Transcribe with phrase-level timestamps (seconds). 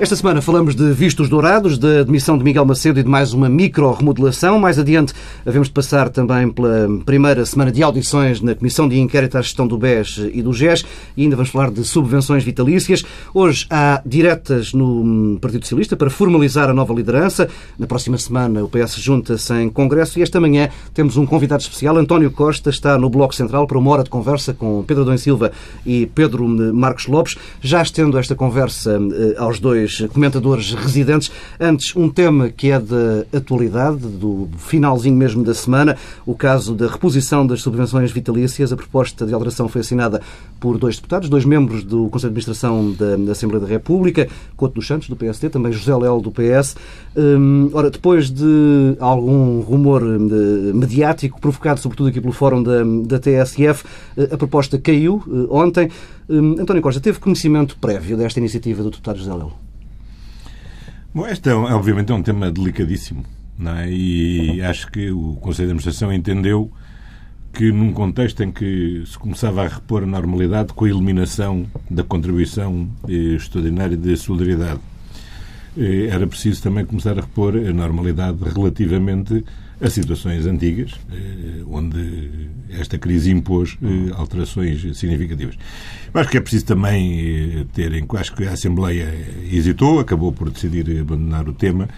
[0.00, 3.50] Esta semana falamos de vistos dourados, da admissão de Miguel Macedo e de mais uma
[3.50, 4.58] micro-remodelação.
[4.58, 5.12] Mais adiante,
[5.44, 9.66] havemos de passar também pela primeira semana de audições na Comissão de Inquérito à Gestão
[9.66, 10.86] do BES e do GES
[11.18, 13.04] e ainda vamos falar de subvenções vitalícias.
[13.34, 17.46] Hoje há diretas no Partido Socialista para formalizar a nova liderança.
[17.78, 21.98] Na próxima semana o PS junta-se em Congresso e esta manhã temos um convidado especial.
[21.98, 25.52] António Costa está no Bloco Central para uma hora de conversa com Pedro Dom Silva
[25.84, 27.36] e Pedro Marcos Lopes.
[27.60, 31.30] Já estendo esta conversa eh, aos dois comentadores residentes.
[31.58, 36.86] Antes, um tema que é da atualidade, do finalzinho mesmo da semana, o caso da
[36.86, 38.72] reposição das subvenções vitalícias.
[38.72, 40.20] A proposta de alteração foi assinada
[40.58, 44.86] por dois deputados, dois membros do Conselho de Administração da, Assembleia da República, Couto dos
[44.86, 46.76] Santos, do PSD, também José Léo, do PS.
[47.16, 53.18] Hum, ora, depois de algum rumor hum, mediático, provocado sobretudo aqui pelo Fórum da, da
[53.18, 53.84] TSF,
[54.16, 55.88] eh, a proposta caiu eh, ontem.
[56.28, 59.52] Hum, António Costa, teve conhecimento prévio desta iniciativa do deputado José Léo?
[61.12, 63.24] Bom, este é, obviamente é um tema delicadíssimo
[63.58, 63.90] não é?
[63.90, 66.70] e acho que o Conselho de Administração entendeu
[67.52, 72.04] que num contexto em que se começava a repor a normalidade com a eliminação da
[72.04, 74.78] contribuição eh, extraordinária de solidariedade,
[75.76, 79.44] eh, era preciso também começar a repor a normalidade relativamente
[79.80, 82.30] a situações antigas, eh, onde
[82.70, 85.56] esta crise impôs eh, alterações significativas.
[86.12, 89.08] Acho que é preciso também eh, ter em acho que a Assembleia
[89.50, 91.88] hesitou, acabou por decidir abandonar o tema,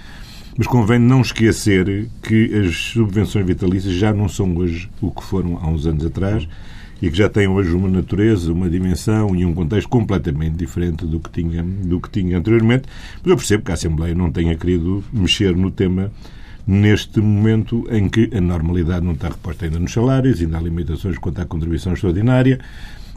[0.57, 5.59] mas convém não esquecer que as subvenções vitalícias já não são hoje o que foram
[5.59, 6.47] há uns anos atrás
[7.01, 11.19] e que já têm hoje uma natureza, uma dimensão e um contexto completamente diferente do
[11.19, 12.85] que tinha, do que tinha anteriormente.
[13.21, 16.13] Mas eu percebo que a Assembleia não tenha querido mexer no tema
[16.67, 21.19] neste momento em que a normalidade não está reposta ainda nos salários, ainda há limitações
[21.19, 22.61] quanto à contribuição extraordinária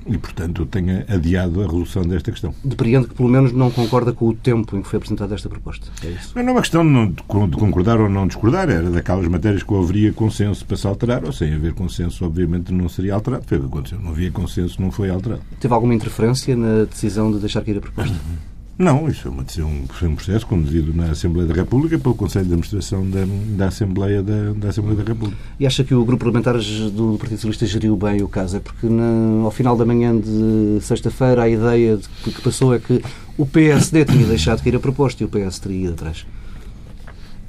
[0.08, 2.54] e, portanto, tenha adiado a resolução desta questão.
[2.64, 5.88] Depreendo que, pelo menos, não concorda com o tempo em que foi apresentada esta proposta.
[6.04, 6.32] É isso?
[6.36, 7.24] Não é uma questão de
[7.58, 11.56] concordar ou não discordar, era daquelas matérias que haveria consenso para se alterar, ou sem
[11.56, 13.46] haver consenso, obviamente, não seria alterado.
[13.48, 14.00] Foi o que aconteceu.
[14.00, 15.42] Não havia consenso, não foi alterado.
[15.60, 18.14] Teve alguma interferência na decisão de deixar cair a proposta?
[18.14, 18.55] Uhum.
[18.78, 19.46] Não, isso foi, uma,
[19.88, 23.22] foi um processo conduzido na Assembleia da República pelo Conselho de Administração da,
[23.56, 25.38] da, Assembleia da, da Assembleia da República.
[25.58, 26.56] E acha que o Grupo Parlamentar
[26.92, 28.58] do Partido Socialista geriu bem o caso?
[28.58, 32.80] É porque na, ao final da manhã de sexta-feira a ideia de, que passou é
[32.80, 33.02] que
[33.38, 36.26] o PSD tinha deixado cair a proposta e o PS teria ido atrás.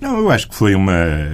[0.01, 0.93] Não, eu acho que foi uma.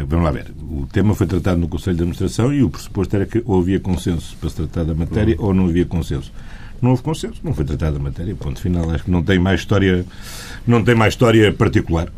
[0.08, 0.54] Vamos lá ver.
[0.70, 3.78] O tema foi tratado no Conselho de Administração e o pressuposto era que ou havia
[3.78, 5.46] consenso para se tratar da matéria uhum.
[5.46, 6.32] ou não havia consenso
[6.82, 8.90] não houve consenso, não foi tratada a matéria, ponto final.
[8.90, 10.04] Acho que não tem mais história,
[10.66, 12.12] não tem mais história particular.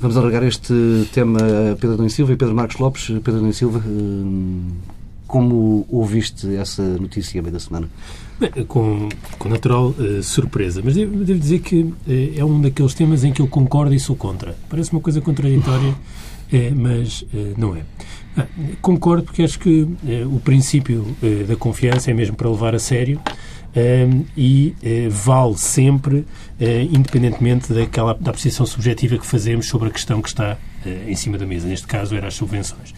[0.00, 0.72] Vamos alargar este
[1.12, 3.06] tema a Pedro Domingos Silva e Pedro Marcos Lopes.
[3.06, 4.70] Pedro Domingos Silva, hum,
[5.26, 7.90] como ouviste essa notícia a meio da semana?
[8.38, 9.08] Bem, com,
[9.38, 10.80] com natural uh, surpresa.
[10.82, 11.94] Mas devo, devo dizer que uh,
[12.34, 14.56] é um daqueles temas em que eu concordo e sou contra.
[14.68, 15.96] Parece uma coisa contraditória, uh,
[16.74, 17.24] mas
[17.58, 17.82] não é.
[18.36, 18.46] Ah,
[18.80, 19.86] concordo porque acho que
[20.32, 21.04] o princípio
[21.48, 23.20] da confiança é mesmo para levar a sério
[24.36, 26.26] e uh, vale sempre, uh,
[26.90, 31.38] independentemente daquela, da apreciação subjetiva que fazemos sobre a questão que está uh, em cima
[31.38, 31.68] da mesa.
[31.68, 32.92] Neste caso, eram as subvenções.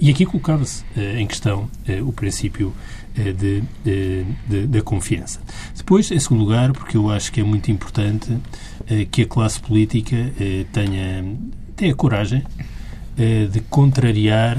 [0.00, 0.84] e aqui colocava-se
[1.18, 1.68] em questão
[2.06, 2.72] o princípio
[3.14, 3.62] de,
[4.66, 5.40] da confiança.
[5.76, 8.38] Depois, em segundo lugar, porque eu acho que é muito importante
[9.10, 10.16] que a classe política
[10.72, 11.24] tenha,
[11.76, 12.44] tenha coragem
[13.50, 14.56] de contrariar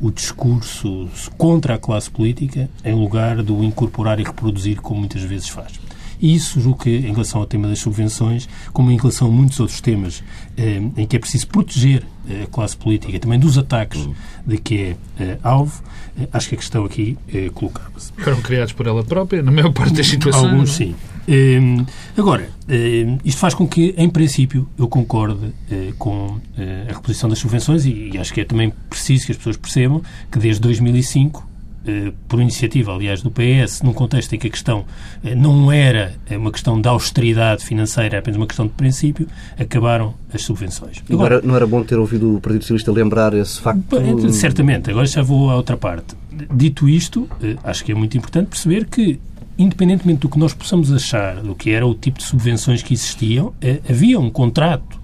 [0.00, 5.48] o discurso contra a classe política em lugar do incorporar e reproduzir como muitas vezes
[5.48, 5.80] faz.
[6.20, 9.58] E isso, julgo que, em relação ao tema das subvenções, como em relação a muitos
[9.58, 10.22] outros temas
[10.56, 14.06] eh, em que é preciso proteger eh, a classe política também dos ataques
[14.46, 15.82] de que é eh, alvo,
[16.18, 18.12] eh, acho que a questão aqui eh, colocava-se.
[18.18, 20.44] Foram criados por ela própria, na maior parte das situações.
[20.52, 20.94] Alguns, sim.
[21.28, 21.84] Ehm,
[22.16, 27.38] agora, ehm, isto faz com que, em princípio, eu concorde eh, com a reposição das
[27.38, 31.50] subvenções e, acho que é também preciso que as pessoas percebam que desde 2005
[31.86, 34.84] eh, por iniciativa, aliás, do PS, num contexto em que a questão
[35.24, 39.26] eh, não era eh, uma questão de austeridade financeira, é apenas uma questão de princípio,
[39.58, 41.02] acabaram as subvenções.
[41.10, 43.82] Agora, não era bom ter ouvido o Partido Socialista lembrar esse facto?
[44.30, 44.90] Certamente.
[44.90, 46.14] Agora já vou à outra parte.
[46.54, 47.28] Dito isto,
[47.64, 49.18] acho que é muito importante perceber que
[49.62, 53.52] independentemente do que nós possamos achar do que era o tipo de subvenções que existiam,
[53.88, 55.00] havia um contrato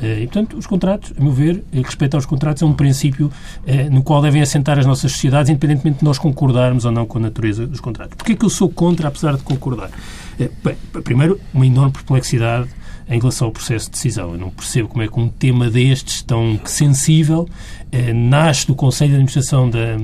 [0.00, 3.30] eh, e, portanto, os contratos, a meu ver, eh, respeito aos contratos, é um princípio
[3.66, 7.18] eh, no qual devem assentar as nossas sociedades, independentemente de nós concordarmos ou não com
[7.18, 8.14] a natureza dos contratos.
[8.16, 9.90] Porquê é que eu sou contra, apesar de concordar?
[10.38, 12.68] Bem, primeiro, uma enorme perplexidade
[13.08, 14.32] em relação ao processo de decisão.
[14.32, 17.48] Eu não percebo como é que um tema destes, tão sensível,
[17.92, 19.96] eh, nasce do Conselho de Administração da,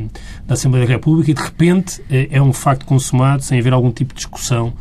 [0.47, 3.91] da Assembleia da República e, de repente, eh, é um facto consumado sem haver algum
[3.91, 4.73] tipo de discussão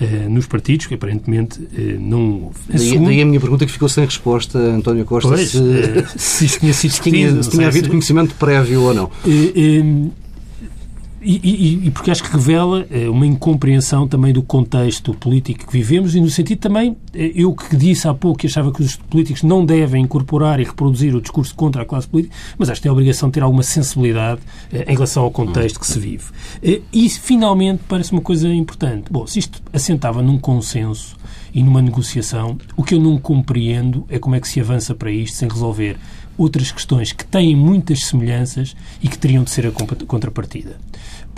[0.00, 2.50] uh, nos partidos, que aparentemente uh, não.
[2.68, 6.44] Daí, daí, a minha pergunta que ficou sem resposta, António Costa, pois, se, uh, se
[6.46, 9.10] isto tinha sido se tinha, se tinha havido conhecimento prévio ou não.
[11.28, 15.72] E, e, e, porque acho que revela eh, uma incompreensão também do contexto político que
[15.74, 18.96] vivemos e no sentido também, eh, eu que disse há pouco que achava que os
[18.96, 22.84] políticos não devem incorporar e reproduzir o discurso contra a classe política, mas acho que
[22.84, 24.40] tem a obrigação de ter alguma sensibilidade
[24.72, 26.24] eh, em relação ao contexto que se vive.
[26.90, 29.12] E, finalmente, parece uma coisa importante.
[29.12, 31.14] Bom, se isto assentava num consenso
[31.52, 35.10] e numa negociação, o que eu não compreendo é como é que se avança para
[35.10, 35.98] isto sem resolver
[36.38, 39.72] outras questões que têm muitas semelhanças e que teriam de ser a
[40.06, 40.78] contrapartida.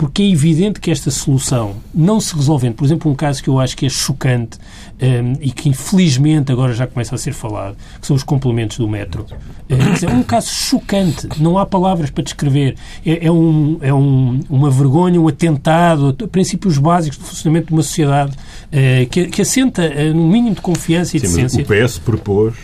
[0.01, 3.59] Porque é evidente que esta solução, não se resolvendo, por exemplo, um caso que eu
[3.59, 4.57] acho que é chocante
[4.99, 8.89] um, e que infelizmente agora já começa a ser falado, que são os complementos do
[8.89, 9.27] metro.
[9.69, 12.77] É, é um caso chocante, não há palavras para descrever.
[13.05, 17.73] É, é, um, é um, uma vergonha, um atentado a princípios básicos do funcionamento de
[17.73, 21.61] uma sociedade uh, que, que, assenta uh, no mínimo de confiança e Sim, decência.
[21.61, 22.55] o PS propôs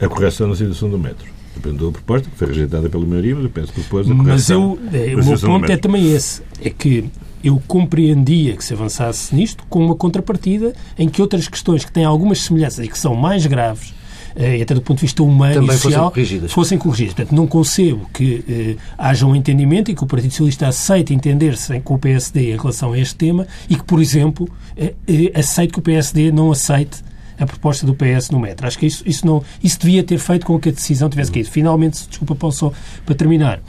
[0.00, 3.44] a correção da situação do metro apresentou a proposta, que foi rejeitada pela maioria, mas
[3.44, 6.70] eu penso que depois a Mas eu, é, o meu ponto é também esse, é
[6.70, 7.04] que
[7.42, 12.04] eu compreendia que se avançasse nisto com uma contrapartida em que outras questões que têm
[12.04, 13.92] algumas semelhanças e que são mais graves
[14.36, 16.52] eh, até do ponto de vista humano Também e social, fossem corrigidas.
[16.52, 17.14] fossem corrigidas.
[17.14, 21.78] Portanto, não concebo que eh, haja um entendimento e que o Partido Socialista aceite entender-se
[21.80, 25.72] com o PSD em relação a este tema e que, por exemplo, eh, eh, aceite
[25.72, 27.02] que o PSD não aceite
[27.38, 28.66] a proposta do PS no metro.
[28.66, 31.50] Acho que isso, isso, não, isso devia ter feito com que a decisão tivesse caído.
[31.50, 32.72] Finalmente, desculpa, Paulo, só
[33.04, 33.60] para terminar.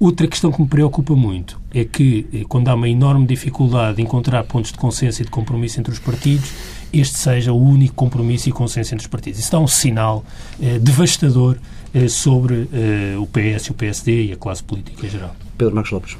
[0.00, 4.02] Outra questão que me preocupa muito é que, eh, quando há uma enorme dificuldade de
[4.02, 6.52] encontrar pontos de consenso e de compromisso entre os partidos,
[6.92, 9.40] este seja o único compromisso e consenso entre os partidos.
[9.40, 10.24] Isso dá um sinal
[10.62, 11.56] eh, devastador
[11.94, 15.34] eh, sobre eh, o PS e o PSD e a classe política em geral.
[15.56, 16.16] Pedro Marcos Lopes.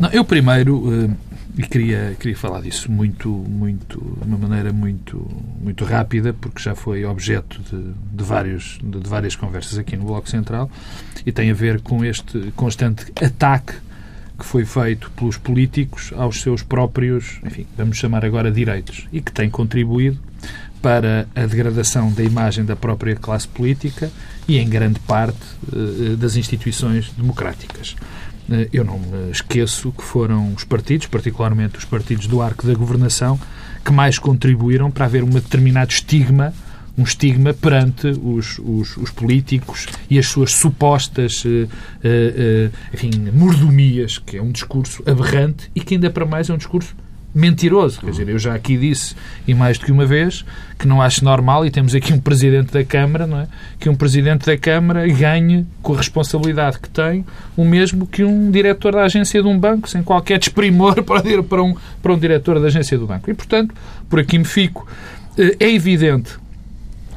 [0.00, 1.10] Não, eu primeiro eh,
[1.56, 5.24] e queria, queria falar disso muito, muito, de uma maneira muito,
[5.60, 10.04] muito rápida, porque já foi objeto de, de, vários, de, de várias conversas aqui no
[10.04, 10.70] Bloco Central
[11.24, 13.74] e tem a ver com este constante ataque
[14.38, 19.30] que foi feito pelos políticos aos seus próprios, enfim, vamos chamar agora direitos, e que
[19.30, 20.18] tem contribuído
[20.82, 24.10] para a degradação da imagem da própria classe política
[24.46, 25.38] e, em grande parte,
[25.72, 27.96] eh, das instituições democráticas.
[28.50, 32.74] Eh, eu não me esqueço que foram os partidos, particularmente os partidos do arco da
[32.74, 33.38] governação,
[33.84, 36.52] que mais contribuíram para haver um determinado estigma
[36.96, 44.18] um estigma perante os, os, os, políticos e as suas supostas uh, uh, enfim, mordomias,
[44.18, 46.94] que é um discurso aberrante e que ainda para mais é um discurso
[47.34, 48.00] mentiroso.
[48.00, 49.16] Quer dizer, eu já aqui disse,
[49.46, 50.44] e mais do que uma vez,
[50.78, 53.48] que não acho normal, e temos aqui um Presidente da Câmara, não é?
[53.78, 57.24] que um Presidente da Câmara ganhe, com a responsabilidade que tem,
[57.56, 61.42] o mesmo que um diretor da agência de um banco, sem qualquer desprimor para ir
[61.42, 63.30] para um, para um diretor da agência do banco.
[63.30, 63.74] E, portanto,
[64.08, 64.86] por aqui me fico.
[65.36, 66.43] Eh, é evidente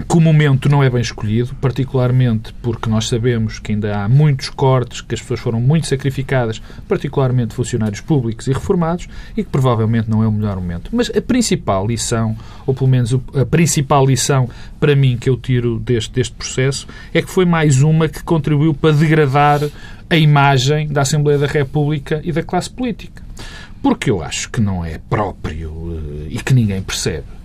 [0.06, 4.50] que o momento não é bem escolhido, particularmente porque nós sabemos que ainda há muitos
[4.50, 10.10] cortes, que as pessoas foram muito sacrificadas, particularmente funcionários públicos e reformados, e que provavelmente
[10.10, 10.92] não é o melhor momento.
[10.94, 12.36] Mas a principal lição,
[12.66, 14.50] ou pelo menos a principal lição
[14.80, 18.74] para mim que eu tiro deste, deste processo, é que foi mais uma que contribuiu
[18.74, 19.62] para degradar
[20.10, 23.24] a imagem da Assembleia da República e da classe política.
[23.82, 27.37] Porque eu acho que não é próprio eh, e que ninguém percebe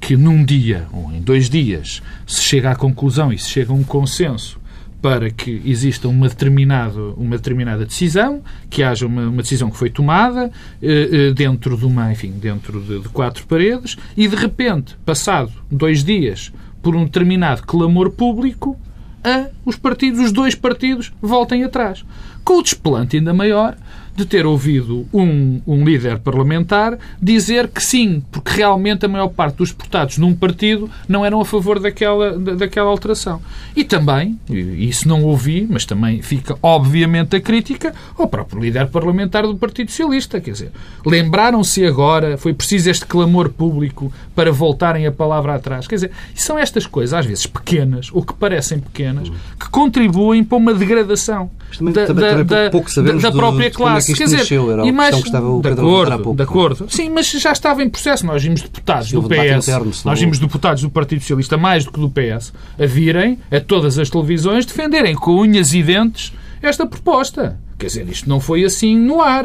[0.00, 3.74] que num dia ou em dois dias se chega à conclusão e se chega a
[3.74, 4.60] um consenso
[5.00, 9.90] para que exista uma determinada, uma determinada decisão, que haja uma, uma decisão que foi
[9.90, 10.50] tomada
[10.82, 15.52] eh, eh, dentro de uma, enfim, dentro de, de, quatro paredes e de repente, passado
[15.70, 18.76] dois dias, por um determinado clamor público,
[19.22, 22.04] a, os partidos, os dois partidos, voltem atrás.
[22.42, 23.76] Com o desplante ainda maior
[24.16, 29.56] de ter ouvido um, um líder parlamentar dizer que sim, porque realmente a maior parte
[29.56, 33.42] dos deputados num partido não eram a favor daquela, daquela alteração.
[33.76, 39.42] E também, isso não ouvi, mas também fica obviamente a crítica ao próprio líder parlamentar
[39.42, 40.40] do Partido Socialista.
[40.40, 40.72] Quer dizer,
[41.04, 45.86] lembraram-se agora, foi preciso este clamor público para voltarem a palavra atrás.
[45.86, 49.28] Quer dizer, são estas coisas, às vezes pequenas, ou que parecem pequenas,
[49.60, 53.76] que contribuem para uma degradação também, da, também, também da, pouco sabemos da própria do,
[53.76, 54.12] classe.
[54.12, 56.86] É que Quer dizer, nasceu, e mais, de acordo, de acordo.
[56.88, 58.24] Sim, mas já estava em processo.
[58.26, 62.00] Nós vimos deputados do PS, interno, nós vimos deputados do Partido Socialista, mais do que
[62.00, 66.32] do PS, a virem a todas as televisões defenderem com unhas e dentes
[66.62, 67.58] esta proposta.
[67.78, 69.44] Quer dizer, isto não foi assim no ar.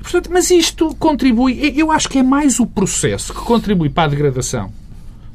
[0.00, 1.74] Portanto, mas isto contribui.
[1.76, 4.72] Eu acho que é mais o processo que contribui para a degradação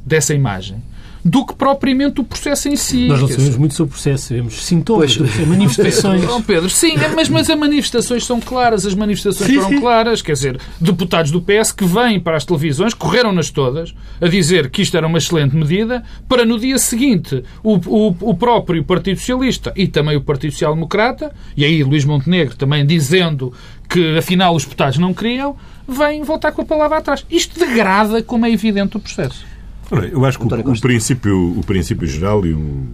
[0.04, 0.82] dessa imagem
[1.24, 3.06] do que propriamente o processo em si.
[3.06, 5.48] Nós não sabemos muito sobre o processo, sabemos sintomas, pois.
[5.48, 6.22] manifestações.
[6.22, 9.80] Não, Pedro, sim, é, mas, mas as manifestações são claras, as manifestações sim, foram sim.
[9.80, 14.68] claras, quer dizer, deputados do PS que vêm para as televisões, correram-nas todas, a dizer
[14.68, 19.18] que isto era uma excelente medida, para no dia seguinte o, o, o próprio Partido
[19.18, 23.52] Socialista e também o Partido Social Democrata, e aí Luís Montenegro também dizendo
[23.88, 25.56] que afinal os deputados não queriam,
[25.88, 27.24] vêm voltar com a palavra atrás.
[27.30, 29.53] Isto degrada, como é evidente, o processo.
[30.02, 32.86] Eu acho que o, o, princípio, o princípio geral, e o,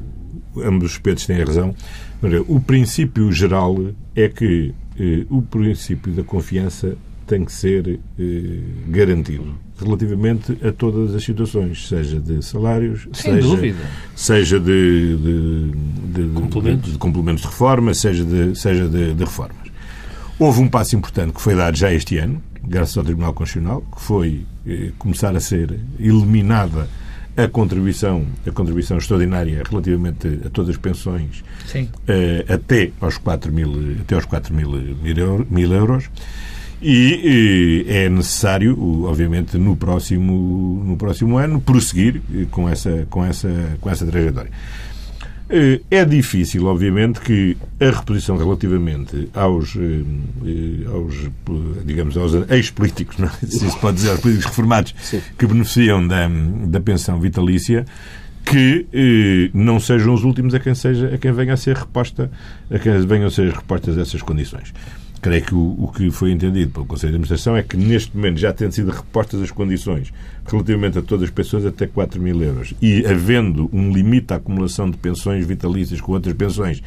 [0.58, 1.74] ambos os aspectos têm razão,
[2.46, 3.76] o princípio geral
[4.14, 11.14] é que eh, o princípio da confiança tem que ser eh, garantido relativamente a todas
[11.14, 13.78] as situações, seja de salários, Sem seja, dúvida.
[14.14, 15.70] seja de, de,
[16.12, 16.92] de, complementos.
[16.92, 19.56] de, complementos de reforma, seja de, seja de, de reformas.
[20.38, 24.00] Houve um passo importante que foi dado já este ano, graças ao Tribunal Constitucional, que
[24.00, 26.88] foi eh, começar a ser eliminada
[27.36, 31.42] a contribuição, a contribuição extraordinária relativamente a todas as pensões
[32.06, 34.70] eh, até aos 4 mil, até aos 4 mil,
[35.50, 36.08] mil euros.
[36.80, 43.76] E, e é necessário, obviamente, no próximo, no próximo ano, prosseguir com essa, com essa,
[43.80, 44.50] com essa trajetória.
[45.52, 50.02] Eh, é difícil, obviamente, que a reposição relativamente aos, eh,
[50.46, 51.14] eh, aos
[51.84, 53.28] digamos, aos ex-políticos, é?
[53.44, 55.20] se se pode dizer, aos políticos reformados Sim.
[55.36, 57.84] que beneficiam da, da pensão vitalícia,
[58.44, 62.30] que eh, não sejam os últimos a quem, seja, a quem venha a ser reposta,
[62.70, 64.72] a quem venham a ser repostas essas condições.
[65.20, 68.38] Creio que o, o, que foi entendido pelo Conselho de Administração é que, neste momento,
[68.38, 70.12] já tendo sido repostas as condições
[70.46, 74.90] relativamente a todas as pensões até 4 mil euros e havendo um limite à acumulação
[74.90, 76.82] de pensões vitalícias com outras pensões,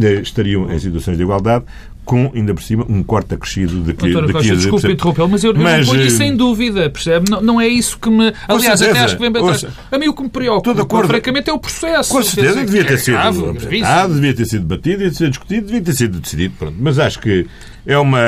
[0.00, 1.64] eh, estariam em situações de igualdade,
[2.04, 4.10] com, ainda por cima, um corte acrescido de que...
[4.10, 7.30] Doutora Costa, desculpe interrompê-lo, mas eu, mas, ponho isso sem eh, dúvida, percebe?
[7.30, 8.32] Não, não, é isso que me...
[8.46, 9.66] Aliás, até acho que vem bem atrás.
[9.90, 12.10] A mim o que me preocupa, acordo, francamente, é o processo.
[12.10, 15.82] Com certeza, devia ter sido apresentado, devia ter sido debatido, devia ter sido discutido, devia
[15.82, 16.76] ter sido decidido, pronto.
[16.78, 17.46] Mas acho que
[17.86, 18.20] é uma,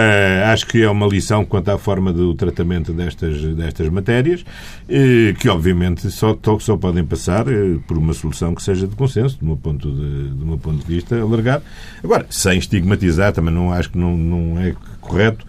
[0.53, 4.45] acho que é uma lição quanto à forma do tratamento destas, destas matérias,
[4.89, 9.39] eh, que obviamente só, só podem passar eh, por uma solução que seja de consenso,
[9.39, 11.65] do meu ponto de, do meu ponto de vista alargado.
[12.05, 15.47] Agora, sem estigmatizar, também não acho que não, não é correto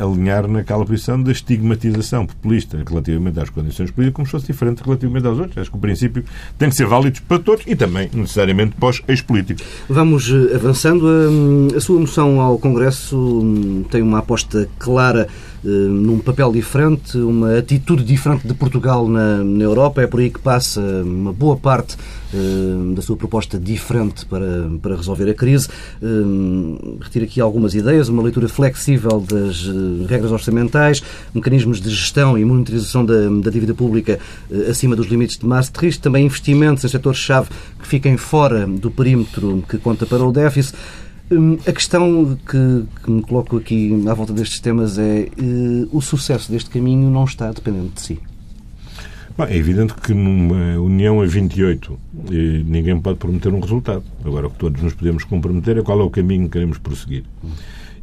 [0.00, 5.26] alinhar naquela posição da estigmatização populista relativamente às condições políticas, como se fosse diferente relativamente
[5.26, 5.58] aos outros.
[5.58, 6.24] Acho que o princípio
[6.58, 9.64] tem que ser válido para todos e também, necessariamente, para os ex-políticos.
[9.88, 11.06] Vamos eh, avançando.
[11.06, 15.28] Hum, a sua moção ao Congresso hum, tem uma aposta clara
[15.64, 20.02] num papel diferente, uma atitude diferente de Portugal na, na Europa.
[20.02, 21.96] É por aí que passa uma boa parte
[22.32, 25.68] uh, da sua proposta diferente para, para resolver a crise.
[26.02, 29.66] Uh, retiro aqui algumas ideias, uma leitura flexível das
[30.08, 31.02] regras orçamentais,
[31.34, 34.18] mecanismos de gestão e monitorização da, da dívida pública
[34.68, 37.48] acima dos limites de Maastricht, também investimentos em setores-chave
[37.80, 40.76] que fiquem fora do perímetro que conta para o déficit.
[41.28, 46.00] Hum, a questão que, que, me coloco aqui à volta destes temas é uh, o
[46.00, 48.20] sucesso deste caminho não está dependente de si.
[49.36, 51.98] Bom, é evidente que numa União a 28
[52.30, 54.02] eh, ninguém pode prometer um resultado.
[54.24, 57.24] Agora, o que todos nos podemos comprometer é qual é o caminho que queremos prosseguir.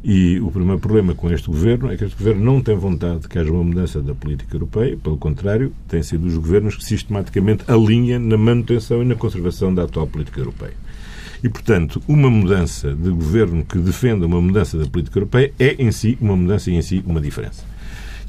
[0.04, 3.30] E o primeiro problema com este governo é que este governo não tem vontade de
[3.30, 7.64] que haja uma mudança da política europeia, pelo contrário, tem sido os governos que sistematicamente
[7.68, 10.74] alinham na manutenção e na conservação da atual política europeia.
[11.44, 15.92] E, portanto, uma mudança de governo que defenda uma mudança da política europeia é em
[15.92, 17.66] si uma mudança e em si uma diferença.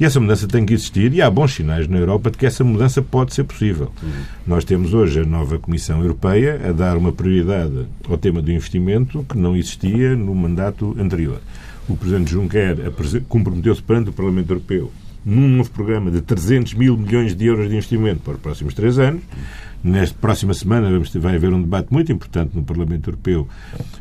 [0.01, 2.65] E essa mudança tem que existir e há bons sinais na Europa de que essa
[2.65, 3.93] mudança pode ser possível.
[4.03, 4.11] Uhum.
[4.45, 9.25] Nós temos hoje a nova Comissão Europeia a dar uma prioridade ao tema do investimento
[9.29, 11.41] que não existia no mandato anterior.
[11.89, 12.77] O Presidente Juncker
[13.29, 14.91] comprometeu-se perante o Parlamento Europeu
[15.25, 18.99] num novo programa de 300 mil milhões de euros de investimento para os próximos três
[18.99, 19.23] anos.
[19.83, 23.47] Nesta próxima semana vamos vai haver um debate muito importante no Parlamento Europeu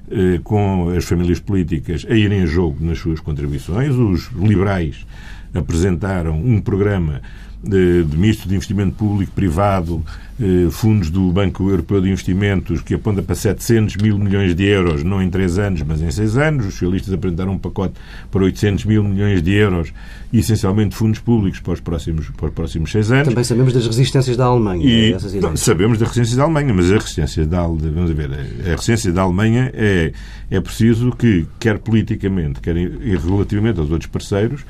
[0.10, 3.94] eh, com as famílias políticas a irem a jogo nas suas contribuições.
[3.94, 5.06] Os liberais
[5.54, 7.22] apresentaram um programa
[7.62, 10.33] de, de misto de investimento público-privado, eh,
[10.72, 15.22] fundos do Banco Europeu de Investimentos, que aponta para 700 mil milhões de euros, não
[15.22, 16.66] em três anos, mas em seis anos.
[16.66, 17.94] Os socialistas apresentaram um pacote
[18.32, 19.94] para 800 mil milhões de euros,
[20.32, 23.30] essencialmente fundos públicos para os próximos, para os próximos seis anos.
[23.30, 24.84] Também sabemos das resistências da Alemanha.
[24.84, 29.12] E, não, sabemos das resistências da Alemanha, mas a resistência da, vamos ver, a resistência
[29.12, 30.12] da Alemanha é,
[30.50, 34.66] é preciso que, quer politicamente, quer relativamente aos outros parceiros,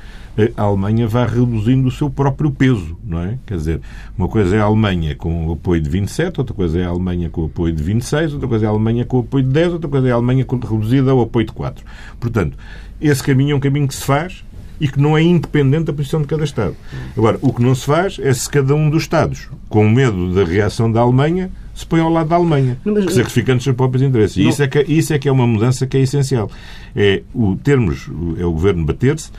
[0.56, 3.38] a Alemanha vá reduzindo o seu próprio peso, não é?
[3.46, 3.80] Quer dizer,
[4.18, 7.30] uma coisa é a Alemanha com o apoio de 27, outra coisa é a Alemanha
[7.30, 9.72] com o apoio de 26, outra coisa é a Alemanha com o apoio de 10,
[9.74, 11.84] outra coisa é a Alemanha reduzida ao apoio de 4.
[12.18, 12.58] Portanto,
[13.00, 14.44] esse caminho é um caminho que se faz
[14.80, 16.74] e que não é independente da posição de cada Estado.
[17.16, 20.44] Agora, o que não se faz é se cada um dos Estados, com medo da
[20.44, 24.36] reação da Alemanha, se põe ao lado da Alemanha, mas, sacrificando os seus próprios interesses.
[24.36, 26.50] E isso é, que, isso é que é uma mudança que é essencial.
[26.94, 28.08] É o termos,
[28.38, 29.30] é o governo bater-se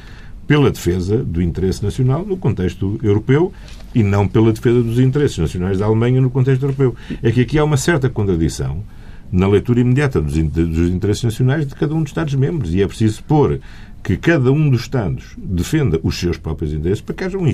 [0.48, 3.52] pela defesa do interesse nacional no contexto europeu
[3.96, 6.94] e não pela defesa dos interesses nacionais da Alemanha no contexto europeu.
[7.24, 8.84] É que aqui há uma certa contradição
[9.32, 13.60] na leitura imediata dos, interesses nacionais de cada um dos Estados-membros e é preciso pôr
[14.06, 17.52] que cada um dos Estados defenda os seus próprios interesses para que haja um,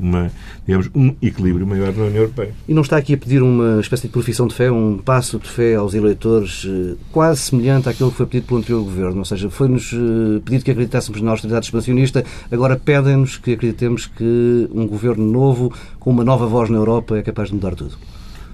[0.00, 0.30] uma,
[0.64, 2.54] digamos, um equilíbrio maior na União Europeia.
[2.68, 5.48] E não está aqui a pedir uma espécie de profissão de fé, um passo de
[5.48, 9.18] fé aos eleitores eh, quase semelhante àquilo que foi pedido pelo anterior governo?
[9.18, 14.68] Ou seja, foi-nos eh, pedido que acreditássemos na austeridade expansionista, agora pedem-nos que acreditemos que
[14.72, 17.98] um governo novo, com uma nova voz na Europa, é capaz de mudar tudo.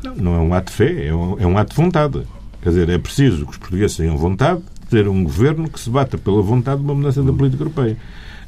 [0.03, 2.23] Não, não é um ato de fé, é um, é um ato de vontade.
[2.63, 4.63] Quer dizer, é preciso que os portugueses tenham vontade
[4.95, 7.97] ter um governo que se bata pela vontade de uma mudança da política europeia.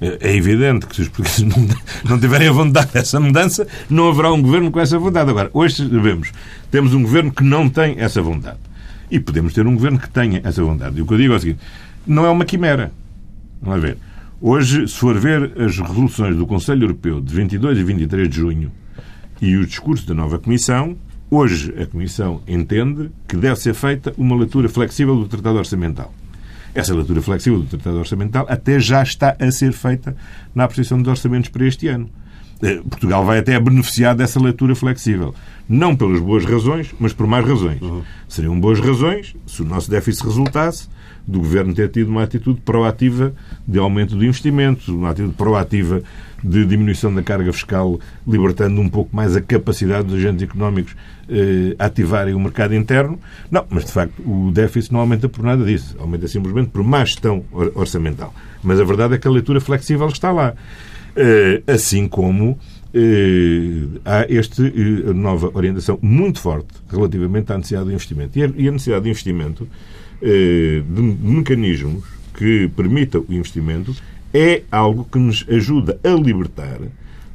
[0.01, 1.43] É, é evidente que se os portugueses
[2.09, 5.29] não, tiverem a vontade dessa mudança, não haverá um governo com essa vontade.
[5.29, 6.31] Agora, hoje sabemos,
[6.71, 8.59] temos um governo que não tem essa vontade.
[9.11, 10.99] E podemos ter um governo que tenha essa vontade.
[10.99, 11.61] E o que eu digo é o seguinte:
[12.07, 12.93] não é uma quimera.
[13.61, 13.99] Vamos ver.
[14.41, 18.71] Hoje, se for ver as resoluções do Conselho Europeu de 22 e 23 de junho
[19.41, 20.97] e o discurso da nova Comissão,
[21.29, 26.13] hoje a Comissão entende que deve ser feita uma leitura flexível do Tratado Orçamental.
[26.77, 30.17] Essa leitura flexível do Tratado Orçamental até já está a ser feita
[30.55, 32.09] na apreciação dos orçamentos para este ano.
[32.63, 35.35] Eh, Portugal vai até beneficiar dessa leitura flexível.
[35.69, 37.81] Não pelas boas razões, mas por mais razões.
[37.81, 38.03] Uhum.
[38.29, 40.89] Seriam boas razões se o nosso déficit resultasse
[41.27, 43.33] do Governo ter tido uma atitude proativa
[43.67, 46.03] de aumento do investimento, uma atitude proativa
[46.43, 50.95] de diminuição da carga fiscal, libertando um pouco mais a capacidade dos agentes económicos
[51.29, 53.19] eh, ativarem o mercado interno.
[53.51, 55.97] Não, mas de facto o déficit não aumenta por nada disso.
[55.99, 58.33] Aumenta simplesmente por má gestão orçamental.
[58.63, 60.55] Mas a verdade é que a leitura flexível está lá.
[61.17, 62.59] Eh, assim como
[62.93, 68.39] eh, há esta eh, nova orientação muito forte relativamente à necessidade de investimento.
[68.39, 69.69] E a, e a necessidade de investimento,
[70.21, 70.83] de
[71.23, 73.95] mecanismos que permitam o investimento,
[74.33, 76.81] é algo que nos ajuda a libertar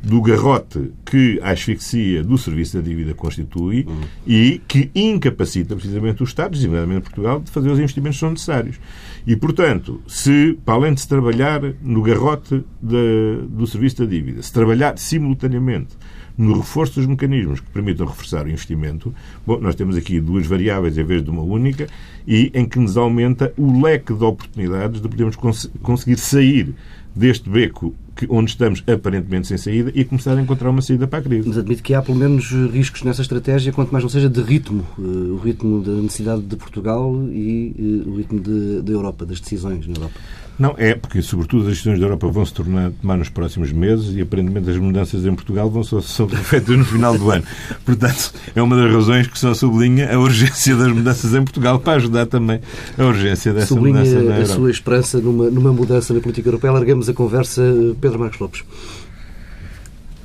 [0.04, 3.88] do garrote que a asfixia do serviço da dívida constitui
[4.26, 8.80] e que incapacita precisamente os Estados, designadamente Portugal, de fazer os investimentos que são necessários.
[9.28, 14.52] E, portanto, se, para além de se trabalhar no garrote do serviço da dívida, se
[14.52, 15.96] trabalhar simultaneamente
[16.42, 19.14] no reforço dos mecanismos que permitam reforçar o investimento,
[19.46, 21.88] bom, nós temos aqui duas variáveis em vez de uma única
[22.28, 26.74] e em que nos aumenta o leque de oportunidades de podermos cons conseguir sair
[27.16, 31.20] deste beco que, onde estamos aparentemente sem saída e começar a encontrar uma saída para
[31.20, 31.48] a crise.
[31.48, 34.86] Mas admito que há pelo menos riscos nessa estratégia, quanto mais não seja de ritmo,
[34.98, 38.40] uh, o ritmo da necessidade de Portugal e uh, o ritmo
[38.82, 40.20] da Europa, das decisões na Europa.
[40.62, 44.16] Não, é porque, sobretudo, as decisões da Europa vão se tornar tomar nos próximos meses
[44.16, 47.44] e, aparentemente, as mudanças em Portugal vão só ser feitas no final do ano.
[47.84, 51.94] Portanto, é uma das razões que só sublinha a urgência das mudanças em Portugal para
[51.94, 52.60] ajudar também
[52.96, 54.42] a urgência dessa sublinha mudança na Europa.
[54.42, 56.72] a sua esperança numa, numa mudança na política europeia.
[56.74, 57.64] Largamos a conversa.
[58.02, 58.64] Pedro Marcos Lopes.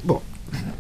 [0.03, 0.23] Bom,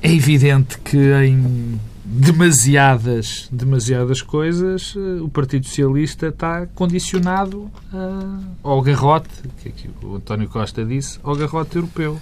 [0.02, 8.80] é evidente que em demasiadas, demasiadas coisas, eh, o Partido Socialista está condicionado uh, ao
[8.80, 9.28] garrote,
[9.61, 12.20] que, que o António Costa disse, ao garrote europeu.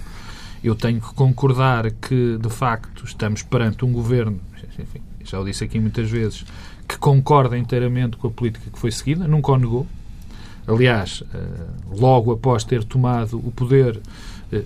[0.63, 4.39] Eu tenho que concordar que, de facto, estamos perante um governo,
[4.79, 6.43] enfim, já o disse aqui muitas vezes,
[6.87, 9.87] que concorda inteiramente com a política que foi seguida, nunca o negou.
[10.67, 14.01] Aliás, uh, logo após ter tomado o poder,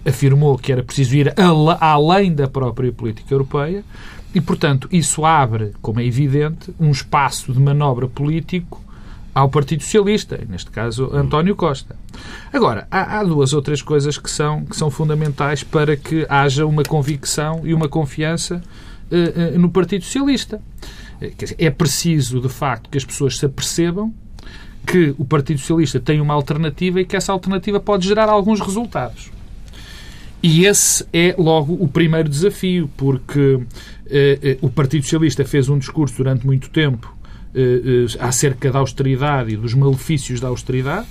[0.06, 1.34] afirmou que era preciso ir
[1.80, 3.84] além da própria política europeia
[4.34, 8.84] e, portanto, isso abre, como é evidente, um espaço de manobra político
[9.34, 11.96] ao Partido Socialista, neste caso António Costa.
[12.52, 16.66] Agora, há, há, duas ou três coisas que são, que são fundamentais para que haja
[16.66, 18.62] uma convicção e uma confiança
[19.12, 20.62] uh, uh, no Partido Socialista.
[21.38, 24.14] Dizer, é preciso, de facto, que as pessoas se apercebam
[24.86, 29.32] que o Partido Socialista tem uma alternativa e que essa alternativa pode gerar alguns resultados.
[30.42, 33.60] E esse é logo o primeiro desafio, porque
[34.10, 37.14] eh, eh, o Partido Socialista fez um discurso durante muito tempo
[37.54, 41.08] eh, eh, acerca da austeridade e dos malefícios da austeridade,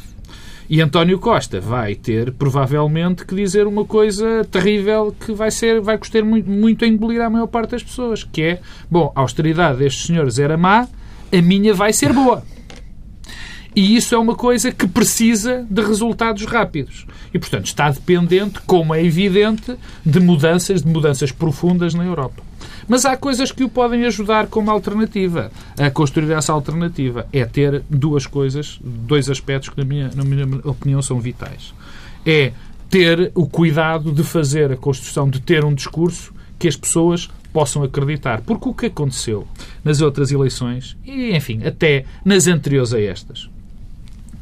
[0.71, 5.97] e António Costa vai ter, provavelmente, que dizer uma coisa terrível que vai, ser, vai
[5.97, 8.61] custar muito, muito a engolir à maior parte das pessoas, que é,
[8.91, 10.87] bom, a austeridade destes senhores era má,
[11.33, 12.45] a minha vai ser boa.
[13.79, 17.07] E isso é uma coisa que precisa de resultados rápidos.
[17.33, 22.43] E, portanto, está dependente, como é evidente, de mudanças, de mudanças profundas na Europa.
[22.89, 25.53] Mas há coisas que o podem ajudar como alternativa.
[25.79, 30.45] A construir essa alternativa é ter duas coisas, dois aspectos que, na minha, na minha
[30.65, 31.73] opinião, são vitais.
[32.27, 32.51] É
[32.91, 37.85] ter o cuidado de fazer a construção, de ter um discurso que as pessoas possam
[37.85, 38.41] acreditar.
[38.41, 39.47] Porque o que aconteceu
[39.85, 43.49] nas outras eleições, e enfim, até nas anteriores a estas,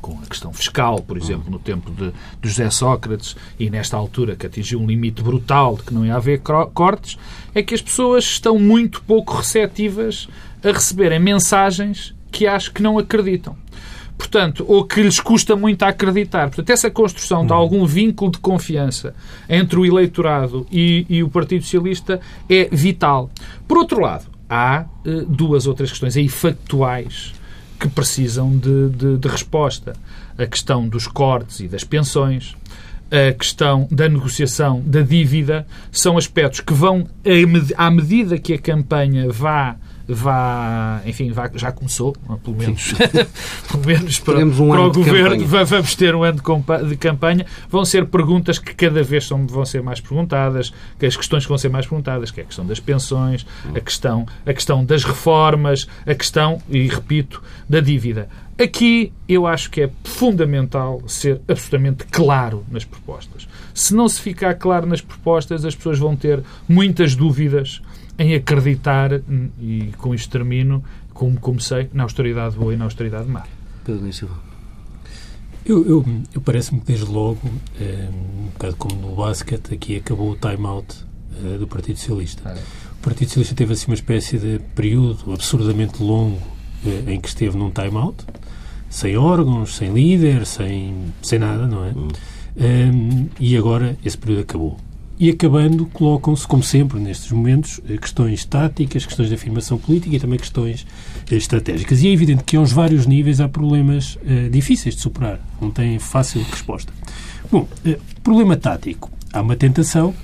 [0.07, 4.37] com a questão fiscal, por exemplo, no tempo de, de José Sócrates e nesta altura
[4.37, 6.41] que atingiu um limite brutal de que não ia haver
[6.73, 7.19] cortes,
[7.53, 10.29] é que as pessoas estão muito pouco receptivas
[10.63, 13.57] a receberem mensagens que acho que não acreditam.
[14.17, 16.47] Portanto, ou que lhes custa muito a acreditar.
[16.47, 19.13] Portanto, essa construção de algum vínculo de confiança
[19.49, 23.29] entre o eleitorado e, e o Partido Socialista é vital.
[23.67, 27.35] Por outro lado, há uh, duas outras questões aí factuais
[27.79, 29.95] que precisam de, de, de resposta.
[30.39, 32.57] A questão dos cortes e das pensões,
[33.11, 37.07] a questão da negociação da dívida, são aspectos que vão,
[37.77, 39.77] à medida que a campanha vá
[40.09, 42.93] vá, enfim, vá, já começou, pelo menos,
[43.71, 46.41] pelo menos para, um para o governo, vamos ter um ano
[46.89, 51.17] de campanha, vão ser perguntas que cada vez são, vão ser mais perguntadas, que as
[51.17, 54.53] questões que vão ser mais perguntadas, que é a questão das pensões, a questão, a
[54.53, 58.29] questão das reformas, a questão, e repito, da dívida.
[58.59, 63.47] Aqui eu acho que é fundamental ser absolutamente claro nas propostas.
[63.75, 67.83] Se não se ficar claro nas propostas, as pessoas vão ter muitas dúvidas
[68.19, 69.11] em acreditar,
[69.61, 73.45] e com isto termino, como comecei, na austeridade boa e na austeridade má.
[73.85, 74.35] Pedro Silva.
[75.65, 77.41] Eu, eu, eu parece-me que desde logo,
[77.81, 81.05] é, um bocado como no basquete, aqui acabou o time-out
[81.45, 82.43] é, do Partido Socialista.
[82.45, 82.63] Ah, é.
[82.93, 86.41] O Partido Socialista teve assim uma espécie de período absurdamente longo
[86.87, 88.25] é, em que esteve num time-out,
[88.89, 91.91] sem órgãos, sem líder, sem, sem nada, não é?
[91.91, 93.29] Hum.
[93.39, 94.79] e agora esse período acabou
[95.19, 100.21] e acabando colocam-se, como sempre, nestes momentos, eh, questões táticas, questões de afirmação política e
[100.21, 100.87] também questões
[101.31, 102.03] eh, estratégicas.
[102.03, 105.99] E é evidente que aos vários níveis há problemas uh, difíceis de superar, não têm
[105.99, 106.93] fácil resposta.
[107.51, 109.11] Bom, uh, problema tático.
[109.33, 110.15] Há uma tentação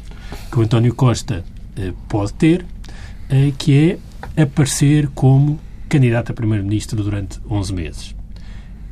[0.50, 1.42] que o António Costa
[1.78, 2.64] uh, pode ter,
[3.56, 3.98] que
[4.36, 8.14] é aparecer como candidato a primeiro-ministro durante 11 meses.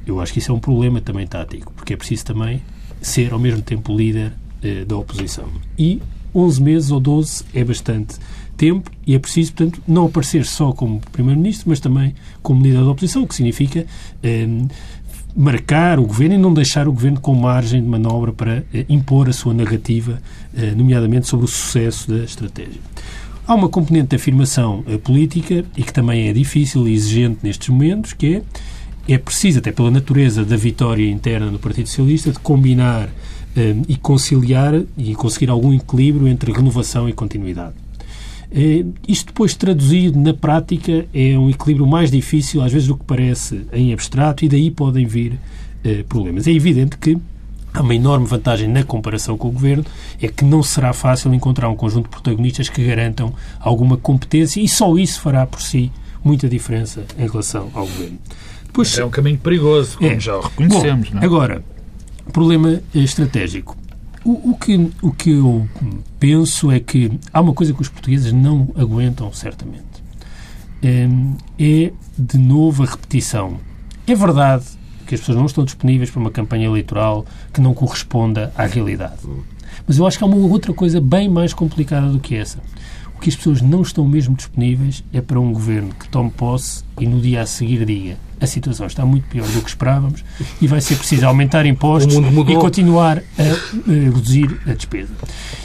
[0.07, 2.63] Eu acho que isso é um problema também tático, porque é preciso também
[3.03, 4.33] ser ao mesmo tempo líder
[4.63, 5.47] eh, da oposição.
[5.79, 6.01] E
[6.35, 8.17] 11 meses ou 12 é bastante
[8.57, 12.91] tempo e é preciso, portanto, não aparecer só como Primeiro-Ministro, mas também como líder da
[12.91, 13.87] oposição, o que significa
[14.23, 14.47] eh,
[15.35, 19.29] marcar o governo e não deixar o governo com margem de manobra para eh, impor
[19.29, 20.21] a sua narrativa,
[20.57, 22.81] eh, nomeadamente sobre o sucesso da estratégia.
[23.47, 27.69] Há uma componente de afirmação eh, política e que também é difícil e exigente nestes
[27.69, 28.43] momentos, que é
[29.09, 33.09] é preciso, até pela natureza da vitória interna do Partido Socialista, de combinar
[33.89, 37.75] e conciliar e conseguir algum equilíbrio entre renovação e continuidade.
[38.53, 43.05] Ehm, isto depois traduzido na prática é um equilíbrio mais difícil, às vezes, do que
[43.05, 45.39] parece em abstrato, e daí podem vir
[45.85, 46.47] eh, problemas.
[46.47, 47.17] É evidente que
[47.73, 49.85] há uma enorme vantagem na comparação com o Governo,
[50.21, 54.69] é que não será fácil encontrar um conjunto de protagonistas que garantam alguma competência e
[54.69, 55.93] só isso fará por si
[56.25, 58.19] muita diferença em relação ao Governo.
[58.67, 60.21] Depois, é um caminho perigoso, como é.
[60.21, 61.09] já o reconhecemos.
[61.09, 61.25] Bom, não é?
[61.25, 61.65] Agora,
[62.33, 63.77] Problema estratégico.
[64.25, 65.67] O, o, que, o que eu
[66.19, 69.85] penso é que há uma coisa que os portugueses não aguentam, certamente.
[70.83, 71.09] É,
[71.59, 73.59] é, de novo, a repetição.
[74.07, 74.65] É verdade
[75.07, 79.21] que as pessoas não estão disponíveis para uma campanha eleitoral que não corresponda à realidade.
[79.87, 82.59] Mas eu acho que há uma outra coisa bem mais complicada do que essa.
[83.21, 86.83] O que as pessoas não estão mesmo disponíveis é para um governo que tome posse
[86.99, 90.25] e no dia a seguir diga a situação está muito pior do que esperávamos
[90.63, 95.11] e vai ser preciso aumentar impostos e continuar a, a, reduzir a despesa.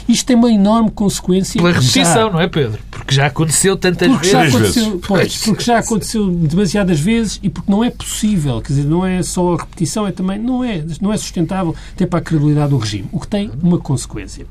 [0.06, 1.58] Isto tem uma enorme consequência.
[1.58, 2.78] Pela repetição, já, não é, Pedro?
[2.90, 4.52] Porque já aconteceu tantas porque vezes.
[4.52, 8.84] Já aconteceu, pois, porque já aconteceu demasiadas vezes e porque não é possível, quer dizer,
[8.84, 12.22] não é só a repetição, é também, não é, não é sustentável até para a
[12.22, 14.46] credibilidade do regime, o que tem uma consequência.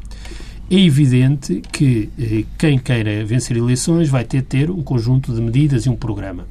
[0.70, 5.40] É evidente que eh, quem queira vencer eleições vai ter de ter um conjunto de
[5.40, 6.46] medidas e um programa.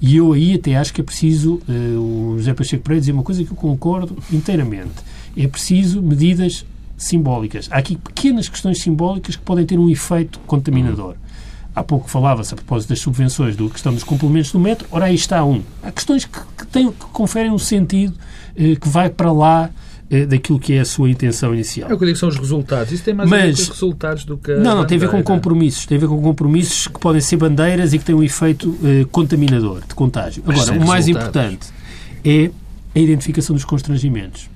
[0.00, 3.22] E eu aí até acho que é preciso, uh, o José Pacheco Pereira dizer uma
[3.22, 4.92] coisa que eu concordo inteiramente.
[5.34, 6.66] É preciso medidas
[6.98, 7.68] simbólicas.
[7.70, 11.14] Há aqui pequenas questões simbólicas que podem ter um efeito contaminador.
[11.74, 14.86] Há pouco falava-se a propósito das subvenções, da questão dos complementos do metro.
[14.90, 15.62] Ora, aí está um.
[15.82, 19.85] Há questões que, que, têm, que conferem um sentido uh, que vai para lá eh,
[20.28, 21.90] daquilo que é a sua intenção inicial.
[21.90, 22.92] É o que eu digo são os resultados.
[22.92, 24.54] Isso tem mais Mas, a ver com os resultados do que.
[24.54, 25.86] Não, não, tem a ver com compromissos.
[25.86, 29.06] Tem a ver com compromissos que podem ser bandeiras e que têm um efeito eh,
[29.10, 30.42] contaminador, de contágio.
[30.46, 31.68] Agora, o mais importante
[32.24, 32.50] é
[32.94, 34.48] a identificação dos constrangimentos.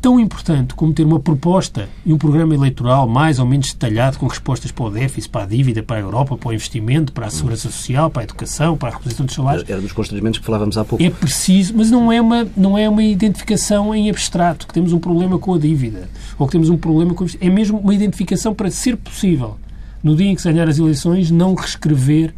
[0.00, 4.26] Tão importante como ter uma proposta e um programa eleitoral mais ou menos detalhado com
[4.26, 7.30] respostas para o déficit, para a dívida, para a Europa, para o investimento, para a
[7.30, 9.68] segurança social, para a educação, para a reposição dos salários.
[9.68, 11.04] Era dos constrangimentos que falávamos há pouco.
[11.04, 14.98] É preciso, mas não é uma, não é uma identificação em abstrato, que temos um
[14.98, 16.08] problema com a dívida,
[16.38, 17.26] ou que temos um problema com...
[17.40, 19.58] É mesmo uma identificação para ser possível,
[20.02, 22.34] no dia em que se ganhar as eleições, não reescrever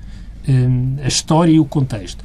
[0.48, 2.24] hum, a história e o contexto.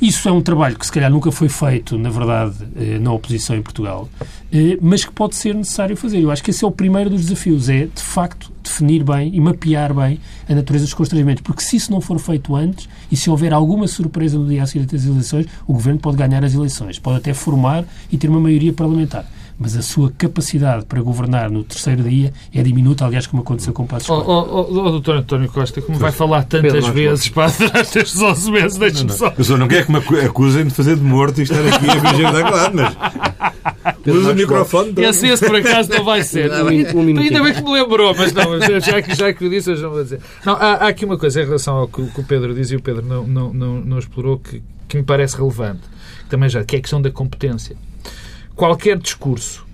[0.00, 3.56] Isso é um trabalho que se calhar nunca foi feito, na verdade, eh, na oposição
[3.56, 4.06] em Portugal,
[4.52, 6.20] eh, mas que pode ser necessário fazer.
[6.20, 9.40] Eu acho que esse é o primeiro dos desafios, é, de facto, definir bem e
[9.40, 13.30] mapear bem a natureza dos constrangimentos, porque se isso não for feito antes e se
[13.30, 16.98] houver alguma surpresa no dia a seguir das eleições, o Governo pode ganhar as eleições,
[16.98, 19.24] pode até formar e ter uma maioria parlamentar
[19.58, 23.84] mas a sua capacidade para governar no terceiro dia é diminuta, aliás, como aconteceu com
[23.84, 24.24] o Passos Coelho.
[24.26, 28.20] Oh, oh, oh, doutor António Costa, como vai falar tantas Pedro, vezes para durante estes
[28.20, 29.32] 11 meses, deixe-me só...
[29.36, 32.00] Eu só não quero que me acusem de fazer de morto e estar aqui a
[32.00, 32.96] fingir da claro, mas...
[34.06, 34.94] Usa o microfone.
[34.98, 36.48] Esse, esse, por acaso, não vai ser.
[36.48, 39.50] Não, um, um Ainda bem que me lembrou, mas não, já que, já que o
[39.50, 40.20] disse, eu já vou dizer.
[40.44, 42.76] Não, há, há, aqui uma coisa em relação ao que, que o Pedro diz e
[42.76, 45.82] o Pedro não, não, não, não explorou que, que me parece relevante.
[46.28, 47.76] Também já, que é a questão da competência.
[48.56, 49.66] Qualquer discurso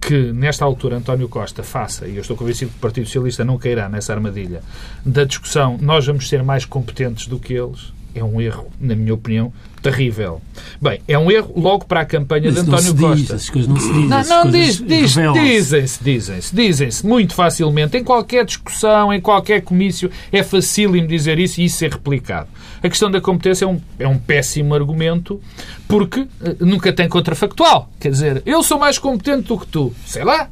[0.00, 3.58] que, nesta altura, António Costa faça, e eu estou convencido que o Partido Socialista não
[3.58, 4.62] cairá nessa armadilha,
[5.04, 9.14] da discussão nós vamos ser mais competentes do que eles, é um erro, na minha
[9.14, 10.40] opinião, terrível.
[10.80, 13.16] Bem, é um erro logo para a campanha Mas de António Costa.
[13.16, 14.08] Diz, as coisas não se dizem.
[14.08, 17.96] Não, não diz, diz, dizem-se, dizem-se, dizem-se muito facilmente.
[17.96, 22.48] Em qualquer discussão, em qualquer comício, é facílimo dizer isso e isso ser replicado.
[22.82, 25.40] A questão da competência é um, é um péssimo argumento
[25.88, 26.28] porque uh,
[26.60, 27.90] nunca tem contrafactual.
[27.98, 29.94] Quer dizer, eu sou mais competente do que tu.
[30.06, 30.48] Sei lá.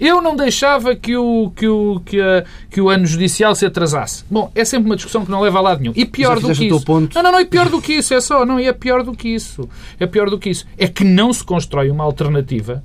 [0.00, 4.24] Eu não deixava que o, que o, que a, que o ano judicial se atrasasse.
[4.30, 5.92] Bom, é sempre uma discussão que não leva a lado nenhum.
[5.94, 6.84] E pior do que isso.
[6.84, 7.14] Ponto.
[7.14, 8.46] Não, não, não, é pior do que isso, é só.
[8.46, 9.68] Não, é pior do que isso.
[9.98, 10.66] É pior do que isso.
[10.78, 12.82] É que não se constrói uma alternativa,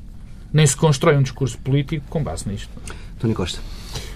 [0.52, 2.70] nem se constrói um discurso político com base nisto.
[3.18, 3.60] Tony Costa.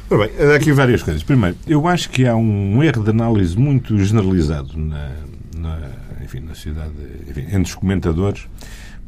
[0.10, 1.24] Ora bem, há aqui várias coisas.
[1.24, 5.12] Primeiro, eu acho que há um erro de análise muito generalizado na,
[5.58, 5.80] na
[6.30, 6.92] enfim, na sociedade,
[7.28, 8.48] enfim, entre os comentadores,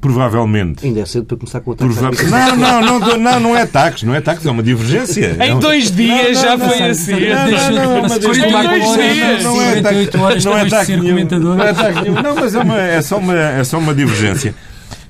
[0.02, 0.86] provavelmente.
[0.86, 1.94] Ainda é cedo para começar com o ataque.
[1.94, 2.56] Prova...
[2.56, 5.38] Não, não, não, não, não é ataques, não é ataques, é uma divergência.
[5.40, 7.14] Em dois dias já foi assim.
[7.14, 9.44] Não, mas dois dias.
[9.44, 11.28] Não é ataque, não é ataque nenhum.
[11.40, 12.22] Não é ataque nenhum.
[12.22, 14.56] Não, mas é, uma, é, só uma, é só uma divergência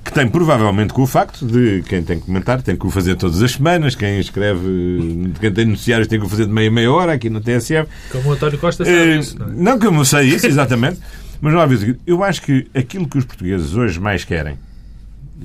[0.04, 3.16] que tem provavelmente com o facto de quem tem que comentar tem que o fazer
[3.16, 6.92] todas as semanas, quem escreve, quem tem noticiários tem que o fazer de meia meia
[6.92, 7.88] hora aqui no TSF.
[8.12, 9.52] Como o António Costa sabe é, isso, não é?
[9.52, 11.00] Não, como eu sei isso, exatamente.
[11.40, 11.68] Mas não há
[12.06, 14.58] eu acho que aquilo que os portugueses hoje mais querem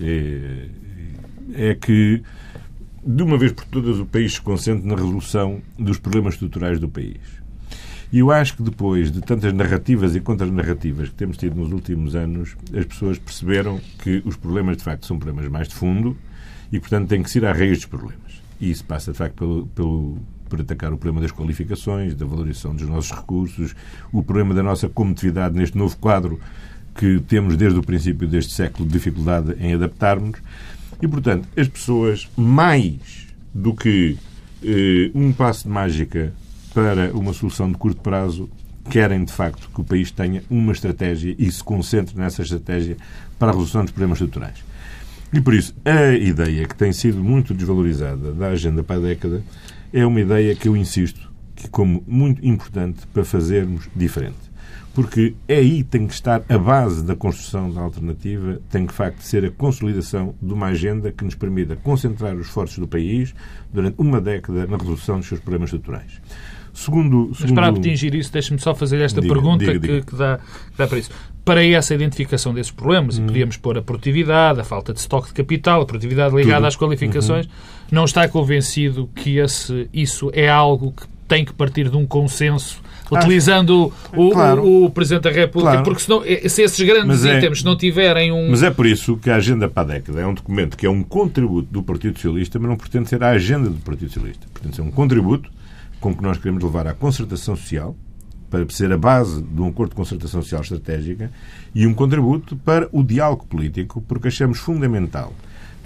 [0.00, 0.68] é,
[1.54, 2.22] é que,
[3.04, 6.88] de uma vez por todas, o país se concentre na resolução dos problemas estruturais do
[6.88, 7.20] país.
[8.12, 12.14] E eu acho que depois de tantas narrativas e contra-narrativas que temos tido nos últimos
[12.14, 16.16] anos, as pessoas perceberam que os problemas, de facto, são problemas mais de fundo
[16.70, 18.40] e, portanto, têm que se ir à raiz dos problemas.
[18.60, 22.74] E isso passa, de facto, pelo, pelo, por atacar o problema das qualificações, da valorização
[22.74, 23.74] dos nossos recursos,
[24.12, 26.40] o problema da nossa competitividade neste novo quadro
[26.96, 30.38] que temos desde o princípio deste século de dificuldade em adaptarmos.
[31.00, 34.16] E, portanto, as pessoas, mais do que
[34.64, 36.32] eh, um passo de mágica
[36.72, 38.48] para uma solução de curto prazo,
[38.90, 42.96] querem, de facto, que o país tenha uma estratégia e se concentre nessa estratégia
[43.38, 44.64] para a resolução dos problemas estruturais.
[45.32, 49.42] E, por isso, a ideia que tem sido muito desvalorizada da agenda para a década
[49.92, 54.45] é uma ideia que eu insisto que como muito importante para fazermos diferente
[54.96, 58.96] porque é aí tem que estar a base da construção da alternativa, tem que, de
[58.96, 63.34] facto, ser a consolidação de uma agenda que nos permita concentrar os esforços do país
[63.70, 66.18] durante uma década na resolução dos seus problemas estruturais.
[66.72, 67.40] Segundo, segundo...
[67.40, 70.00] Mas para atingir isso, deixe-me só fazer esta diga, pergunta diga, diga.
[70.00, 71.10] Que, que, dá, que, dá, para isso.
[71.44, 73.26] Para essa identificação desses problemas, hum.
[73.26, 76.68] podíamos pôr a produtividade, a falta de estoque de capital, a produtividade ligada Tudo.
[76.68, 77.52] às qualificações, uhum.
[77.92, 82.80] não está convencido que esse, isso é algo que tem que partir de um consenso
[83.10, 85.84] utilizando o, claro, o, o, Presidente da República, claro.
[85.84, 88.50] porque senão, eh, se esses grandes é, itens não tiverem um...
[88.50, 90.90] Mas é por isso que a Agenda para a Década é um documento que é
[90.90, 94.46] um contributo do Partido Socialista, mas não pretende ser a agenda do Partido Socialista.
[94.52, 95.50] Pretende ser um contributo
[96.00, 97.96] com que nós queremos levar à concertação social,
[98.50, 101.30] para ser a base de um acordo de concertação social estratégica,
[101.74, 105.32] e um contributo para o diálogo político, porque achamos fundamental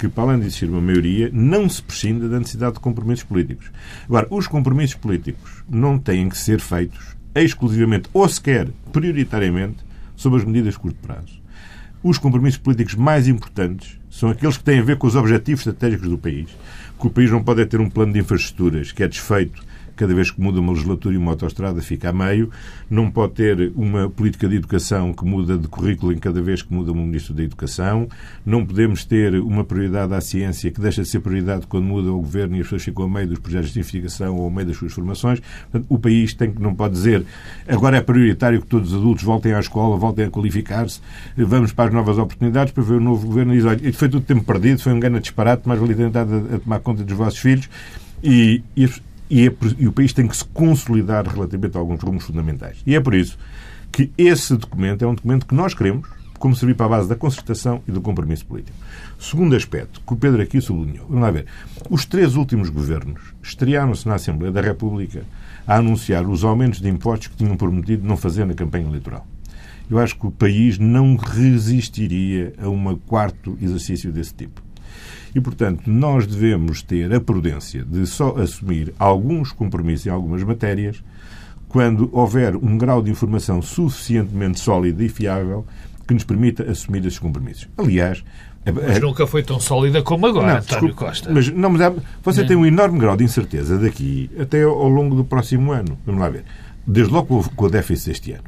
[0.00, 3.70] que, para além de existir uma maioria, não se prescinda da necessidade de compromissos políticos.
[4.06, 9.84] Agora, os compromissos políticos não têm que ser feitos exclusivamente ou sequer prioritariamente
[10.16, 11.38] sobre as medidas de curto prazo.
[12.02, 16.08] Os compromissos políticos mais importantes são aqueles que têm a ver com os objetivos estratégicos
[16.08, 16.48] do país,
[16.98, 19.62] que o país não pode ter um plano de infraestruturas que é desfeito,
[20.00, 22.50] cada vez que muda uma legislatura e uma autostrada fica a meio,
[22.88, 26.72] não pode ter uma política de educação que muda de currículo em cada vez que
[26.72, 28.08] muda um ministro da Educação,
[28.44, 32.16] não podemos ter uma prioridade à ciência que deixa de ser prioridade quando muda o
[32.16, 34.76] governo e as pessoas ficam ao meio dos projetos de investigação ou ao meio das
[34.78, 35.40] suas formações.
[35.70, 37.26] Portanto, o país tem que não pode dizer
[37.68, 41.00] agora é prioritário que todos os adultos voltem à escola, voltem a qualificar-se,
[41.36, 43.52] vamos para as novas oportunidades para ver o novo governo.
[43.52, 46.56] E diz, olha, foi tudo tempo perdido, foi um grande disparate, mas valia tentar a,
[46.56, 47.68] a tomar conta dos vossos filhos.
[48.22, 48.88] E, e,
[49.30, 52.78] e, é, e o país tem que se consolidar relativamente a alguns rumos fundamentais.
[52.84, 53.38] E é por isso
[53.92, 57.14] que esse documento é um documento que nós queremos como servir para a base da
[57.14, 58.76] concertação e do compromisso político.
[59.18, 61.06] Segundo aspecto, que o Pedro aqui sublinhou.
[61.06, 61.44] Vamos lá ver.
[61.90, 65.22] Os três últimos governos estrearam-se na Assembleia da República
[65.66, 69.26] a anunciar os aumentos de impostos que tinham prometido não fazer na campanha eleitoral.
[69.90, 74.62] Eu acho que o país não resistiria a um quarto exercício desse tipo.
[75.34, 81.02] E, portanto, nós devemos ter a prudência de só assumir alguns compromissos em algumas matérias
[81.68, 85.64] quando houver um grau de informação suficientemente sólida e fiável
[86.06, 87.68] que nos permita assumir esses compromissos.
[87.78, 88.24] Aliás,
[88.64, 91.32] mas nunca foi tão sólida como agora, não, António desculpe, Costa.
[91.32, 95.24] Mas não, mas você tem um enorme grau de incerteza daqui até ao longo do
[95.24, 95.98] próximo ano.
[96.04, 96.44] Vamos lá ver.
[96.86, 98.44] Desde logo com o déficit deste ano.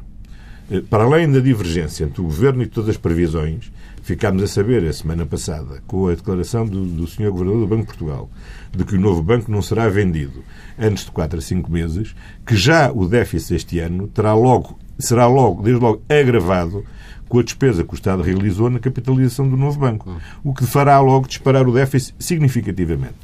[0.69, 3.71] Eh, para além da divergência entre o Governo e todas as previsões,
[4.03, 7.31] ficámos a saber a semana passada, com a declaração do, do Sr.
[7.31, 8.29] Governador do Banco de Portugal,
[8.71, 10.43] de que o novo banco não será vendido
[10.77, 12.13] antes de 4 a 5 meses,
[12.45, 16.83] que já o déficit este ano terá logo, será logo, desde logo, agravado
[17.29, 20.99] com a despesa que o Estado realizou na capitalização do novo banco, o que fará
[20.99, 23.15] logo disparar o déficit significativamente.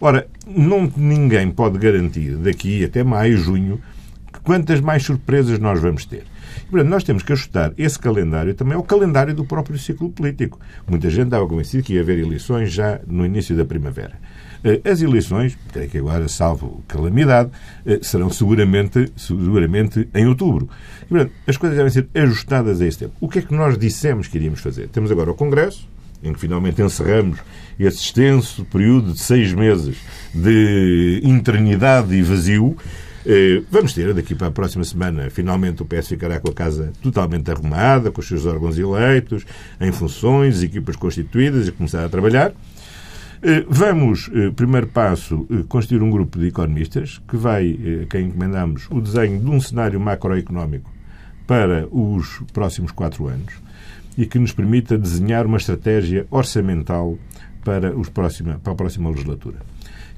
[0.00, 3.80] Ora, não, ninguém pode garantir daqui até maio, junho,
[4.44, 6.24] quantas mais surpresas nós vamos ter.
[6.70, 10.58] Portanto, nós temos que ajustar esse calendário também ao calendário do próprio ciclo político.
[10.88, 14.18] Muita gente estava convencida que ia haver eleições já no início da primavera.
[14.64, 17.50] Eh, as eleições, creio que agora, salvo calamidade,
[17.84, 20.68] eh, serão seguramente, seguramente em outubro.
[21.04, 23.14] E, portanto, as coisas devem ser ajustadas a esse tempo.
[23.20, 24.88] O que é que nós dissemos que iríamos fazer?
[24.88, 25.88] Temos agora o Congresso,
[26.22, 27.38] em que finalmente encerramos
[27.78, 29.98] esse extenso período de seis meses
[30.34, 32.76] de internidade e vazio,
[33.70, 37.50] vamos ter daqui para a próxima semana, finalmente o PS ficará com a casa totalmente
[37.50, 39.44] arrumada, com os seus órgãos eleitos,
[39.80, 42.52] em funções, equipas constituídas e começar a trabalhar.
[43.42, 49.00] Eh, vamos, eh, primeiro passo, constituir um grupo de economistas que vai, quem encomendamos, o
[49.00, 50.90] desenho de um cenário macroeconómico
[51.46, 53.66] para os próximos quatro anos
[54.16, 57.18] e que nos permita desenhar uma estratégia orçamental
[57.62, 59.58] para, os próxima, para a próxima legislatura.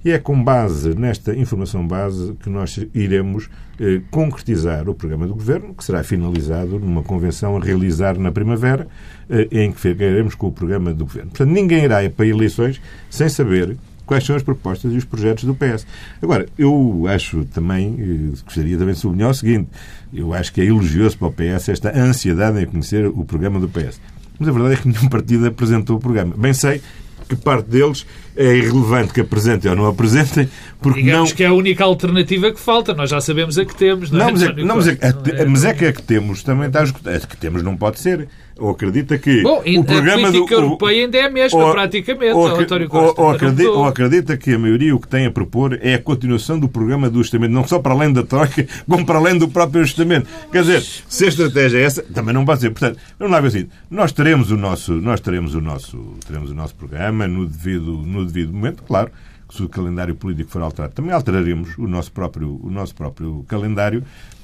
[0.05, 3.49] E é com base nesta informação base que nós iremos
[3.81, 8.87] eh, concretizar o programa do Governo, que será finalizado numa convenção a realizar na primavera,
[9.29, 11.31] eh, em que ficaremos com o programa do Governo.
[11.31, 12.81] Portanto, ninguém irá para eleições
[13.11, 15.87] sem saber quais são as propostas e os projetos do PS.
[16.23, 19.69] Agora, eu acho também, eh, gostaria também de sublinhar o seguinte,
[20.13, 23.69] eu acho que é elogioso para o PS esta ansiedade em conhecer o programa do
[23.69, 24.01] PS.
[24.39, 26.35] Mas a verdade é que nenhum partido apresentou o programa.
[26.37, 26.81] Bem sei
[27.29, 30.49] que parte deles é irrelevante que apresentem ou não apresentem,
[30.81, 31.37] porque Digamos não...
[31.37, 34.29] que é a única alternativa que falta, nós já sabemos a que temos, não, não
[34.29, 34.33] é?
[34.33, 37.17] Mas, é, não, mas, é, é, mas é que a que temos também está esgotada.
[37.17, 40.63] A que temos não pode ser ou acredita que Bom, o programa a política do,
[40.63, 43.21] europeia ainda é a mesma, ou, praticamente, ou, António Costa.
[43.21, 46.59] Ou, acredita, ou, acredita, que a maioria o que tem a propor é a continuação
[46.59, 49.83] do programa do ajustamento, não só para além da troca, como para além do próprio
[49.83, 50.27] ajustamento.
[50.51, 52.71] Quer dizer, se a estratégia é essa, também não pode ser.
[52.71, 56.55] Portanto, vamos lá ver assim, nós teremos o nosso, nós teremos o nosso, teremos o
[56.55, 59.11] nosso programa no devido, no devido momento, claro,
[59.51, 60.95] se o calendário político for alterado.
[60.95, 64.03] Também alteraremos o nosso próprio, o nosso próprio calendário,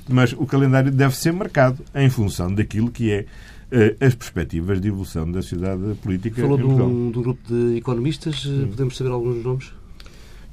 [0.08, 3.26] mas o calendário deve ser marcado em função daquilo que é
[4.00, 6.40] as perspectivas de evolução da sociedade política.
[6.40, 9.72] Falou de um, de um grupo de economistas, eh, podemos saber alguns nomes?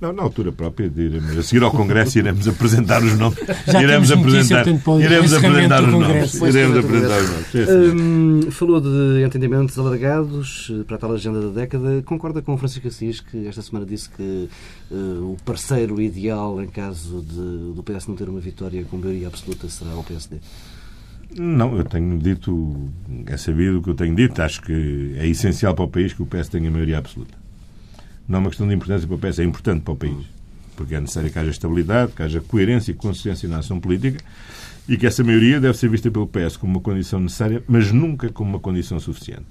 [0.01, 3.37] Não, na altura própria, iremos, a seguir ao Congresso, iremos apresentar os nomes.
[3.71, 4.65] Já iremos apresentar,
[4.99, 6.33] iremos apresentar os nomes.
[6.33, 7.69] Iremos apresentar os nomes.
[7.69, 12.01] Hum, falou de entendimentos alargados eh, para a tal agenda da década.
[12.01, 14.49] Concorda com o Francisco Assis, que esta semana disse que
[14.89, 19.27] uh, o parceiro ideal em caso de, do PS não ter uma vitória com maioria
[19.27, 20.37] absoluta será o PSD?
[21.37, 22.89] Não, eu tenho dito,
[23.25, 26.21] é sabido o que eu tenho dito, acho que é essencial para o país que
[26.21, 27.37] o PS tenha maioria absoluta.
[28.27, 30.25] Não é uma questão de importância para o PS, é importante para o país.
[30.75, 34.23] Porque é necessário que haja estabilidade, que haja coerência e consistência na ação política
[34.87, 38.29] e que essa maioria deve ser vista pelo PS como uma condição necessária, mas nunca
[38.29, 39.47] como uma condição suficiente.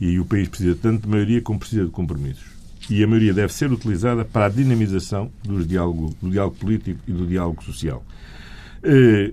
[0.00, 2.44] E o país precisa tanto de maioria como precisa de compromissos.
[2.90, 7.12] E a maioria deve ser utilizada para a dinamização do diálogo, do diálogo político e
[7.12, 8.04] do diálogo social.
[8.84, 9.32] Eh,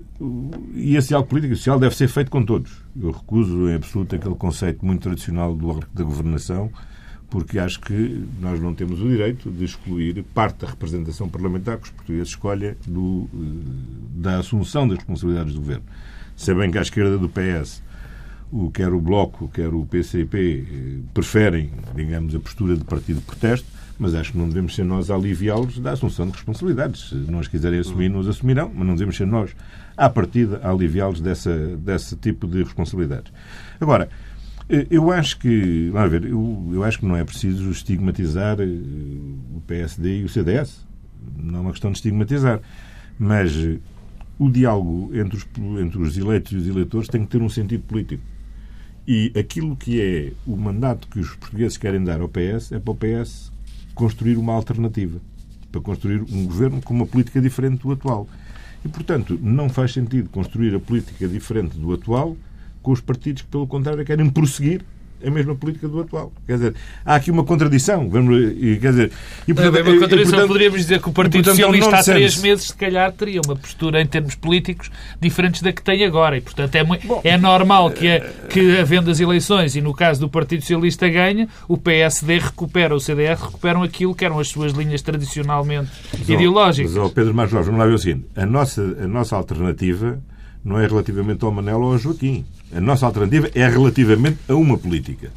[0.74, 2.82] e esse diálogo político e social deve ser feito com todos.
[3.00, 6.70] Eu recuso em absoluto aquele conceito muito tradicional do, da governação,
[7.28, 11.84] porque acho que nós não temos o direito de excluir parte da representação parlamentar que
[11.84, 13.28] os portugueses escolhem do,
[14.14, 15.84] da assunção das responsabilidades do governo.
[16.34, 17.82] Sabem que à esquerda do PS
[18.50, 23.66] o, quer o Bloco, quer o PCP preferem, digamos, a postura de partido de protesto,
[23.98, 27.10] mas acho que não devemos ser nós a aliviá-los da assunção de responsabilidades.
[27.10, 29.54] Se não as quiserem assumir, não as assumirão, mas não devemos ser nós,
[29.96, 33.32] à partida, a aliviá-los dessa, desse tipo de responsabilidades.
[33.80, 34.08] Agora,
[34.90, 39.60] eu acho que, vamos ver, eu, eu acho que não é preciso estigmatizar eh, o
[39.66, 40.86] PSD e o CDS.
[41.36, 42.60] Não é uma questão de estigmatizar.
[43.18, 43.78] Mas eh,
[44.38, 45.46] o diálogo entre os,
[45.78, 48.22] entre os eleitos e os eleitores tem que ter um sentido político.
[49.06, 52.92] E aquilo que é o mandato que os portugueses querem dar ao PS é para
[52.92, 53.51] o PS
[53.94, 55.20] construir uma alternativa,
[55.70, 58.28] para construir um governo com uma política diferente do atual.
[58.84, 62.36] E, portanto, não faz sentido construir a política diferente do atual
[62.82, 64.84] com os partidos que, pelo contrário, querem prosseguir
[65.24, 66.32] a mesma política do atual.
[66.46, 68.08] Quer dizer, há aqui uma contradição.
[68.08, 68.36] Vamos,
[68.80, 69.12] quer dizer,
[69.46, 70.18] e, portanto, é uma contradição.
[70.18, 73.40] E, portanto, Poderíamos dizer que o Partido portanto, Socialista há três meses, se calhar, teria
[73.44, 76.36] uma postura em termos políticos diferentes da que tem agora.
[76.36, 80.20] E, portanto, é, Bom, é normal que, a, que, havendo as eleições, e no caso
[80.20, 84.72] do Partido Socialista ganha, o PSD recupera, o CDR recuperam aquilo que eram as suas
[84.72, 86.94] linhas tradicionalmente mas, ideológicas.
[86.94, 88.26] Mas, oh, Pedro Marcos, vamos lá ver o seguinte.
[88.36, 90.20] A nossa, a nossa alternativa
[90.64, 92.44] não é relativamente ao Manel ou ao Joaquim.
[92.74, 95.30] A nossa alternativa é relativamente a uma política.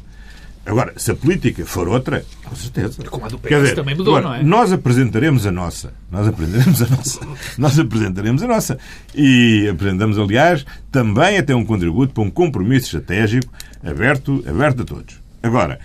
[0.66, 3.04] Agora, se a política for outra, com certeza.
[3.04, 4.42] Como a do PS dizer, também mudou, agora, não é?
[4.42, 5.94] Nós apresentaremos a nossa.
[6.10, 7.20] Nós apresentaremos a nossa.
[7.56, 8.78] nós apresentaremos a nossa.
[9.14, 13.52] E apresentamos, aliás, também até um contributo para um compromisso estratégico
[13.84, 15.22] aberto, aberto a todos.
[15.40, 15.78] Agora,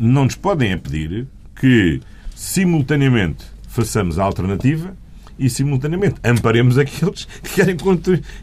[0.00, 2.00] não nos podem pedir que,
[2.34, 4.96] simultaneamente, façamos a alternativa
[5.38, 7.76] e, simultaneamente, amparemos aqueles que querem,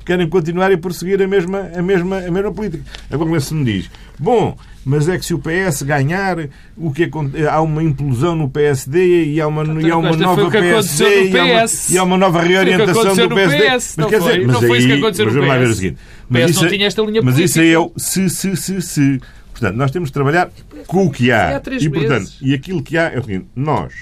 [0.06, 2.84] querem continuar e prosseguir a mesma, a, mesma, a mesma política.
[3.12, 6.38] Agora, se me diz, bom, mas é que se o PS ganhar,
[6.78, 7.10] o que
[7.50, 11.44] há uma implosão no PSD e há uma, e há uma nova PSD e há
[11.44, 13.70] uma, e há uma nova reorientação do PSD.
[13.70, 15.40] PS, mas quer dizer, mas não aí, foi isso que aconteceu no PS.
[15.40, 15.98] Ver o seguinte,
[16.30, 19.22] mas isso, não tinha esta linha mas isso é eu, se, se, se, se.
[19.52, 20.50] Portanto, nós temos de trabalhar
[20.86, 21.62] com o que há.
[21.80, 23.94] E, portanto, e aquilo que há é o seguinte, nós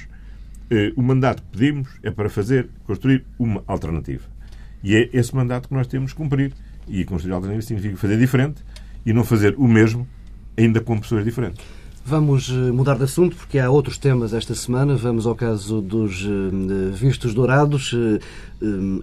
[0.96, 4.24] o mandato que pedimos é para fazer, construir uma alternativa.
[4.84, 6.54] E é esse mandato que nós temos que cumprir.
[6.88, 8.64] E construir alternativa significa fazer diferente
[9.06, 10.08] e não fazer o mesmo,
[10.58, 11.64] ainda com pessoas diferentes.
[12.06, 14.96] Vamos eh, mudar de assunto porque há outros temas esta semana.
[14.96, 17.96] Vamos ao caso dos eh, vistos dourados,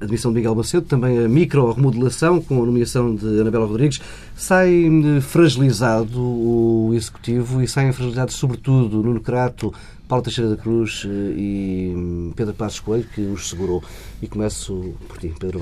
[0.01, 4.01] admissão de Miguel Macedo, também a micro-remodelação com a nomeação de Anabela Rodrigues.
[4.35, 4.89] Sai
[5.23, 9.73] fragilizado o Executivo e saem fragilizados, sobretudo, Nuno Crato,
[10.11, 13.81] Paulo Teixeira da Cruz eh, e hum, Pedro Passos Coelho, que os segurou.
[14.21, 15.61] E começo por ti, Pedro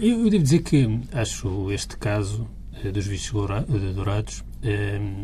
[0.00, 2.48] Eu devo dizer que acho este caso
[2.82, 3.32] eh, dos vistos
[3.94, 4.49] dourados eh,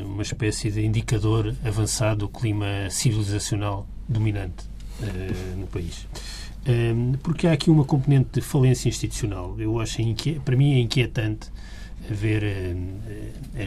[0.05, 4.65] uma espécie de indicador avançado do clima civilizacional dominante
[5.57, 6.07] no país.
[7.23, 9.55] Porque há aqui uma componente de falência institucional.
[9.59, 9.99] Eu acho,
[10.45, 11.51] para mim, é inquietante
[12.11, 12.43] haver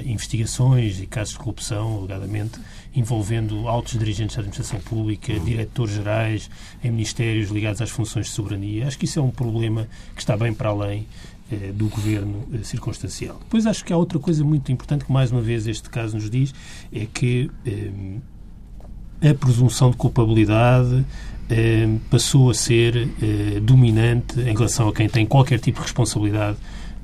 [0.05, 2.59] investigações e casos de corrupção, alegadamente,
[2.95, 6.49] envolvendo altos dirigentes da administração pública, diretores gerais
[6.83, 8.87] em ministérios ligados às funções de soberania.
[8.87, 11.38] Acho que isso é um problema que está bem para além eh,
[11.73, 13.37] do governo eh, circunstancial.
[13.39, 16.29] Depois acho que há outra coisa muito importante que, mais uma vez, este caso nos
[16.29, 16.53] diz,
[16.93, 21.05] é que eh, a presunção de culpabilidade
[21.49, 26.57] eh, passou a ser eh, dominante em relação a quem tem qualquer tipo de responsabilidade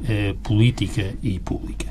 [0.08, 1.88] eh, política e pública.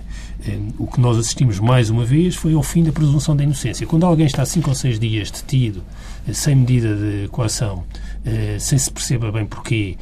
[0.47, 3.87] Eh, o que nós assistimos mais uma vez foi ao fim da presunção da inocência.
[3.87, 5.83] Quando alguém está cinco ou seis dias detido,
[6.29, 7.85] eh, sem medida de coação,
[8.25, 9.97] eh, sem se perceba bem porquê,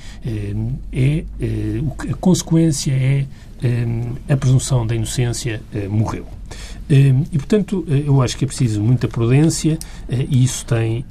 [0.93, 1.25] é,
[2.11, 3.27] a consequência é
[4.29, 6.27] a presunção da inocência morreu.
[6.91, 9.79] E, portanto, eu acho que é preciso muita prudência
[10.11, 11.05] e isso tem,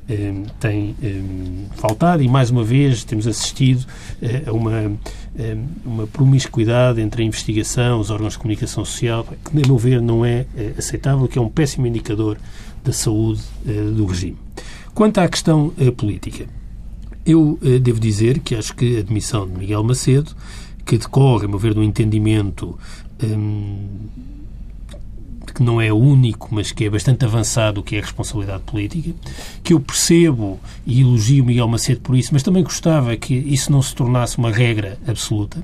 [0.60, 0.96] tem
[1.78, 3.86] faltado e, mais uma vez, temos assistido
[4.46, 4.92] a uma
[5.38, 5.56] eh,
[5.86, 10.26] uma promiscuidade entre a investigação, os órgãos de comunicação social, que, a meu ver, não
[10.26, 12.38] é eh, aceitável, que é um péssimo indicador
[12.84, 14.38] da saúde eh, do regime.
[14.94, 16.48] Quanto à questão política,
[17.26, 20.32] eu devo dizer que acho que a admissão de Miguel Macedo,
[20.86, 22.78] que decorre, a meu ver, do entendimento
[23.24, 23.88] hum,
[25.54, 29.12] que não é único, mas que é bastante avançado, que é a responsabilidade política,
[29.64, 33.82] que eu percebo e elogio Miguel Macedo por isso, mas também gostava que isso não
[33.82, 35.62] se tornasse uma regra absoluta,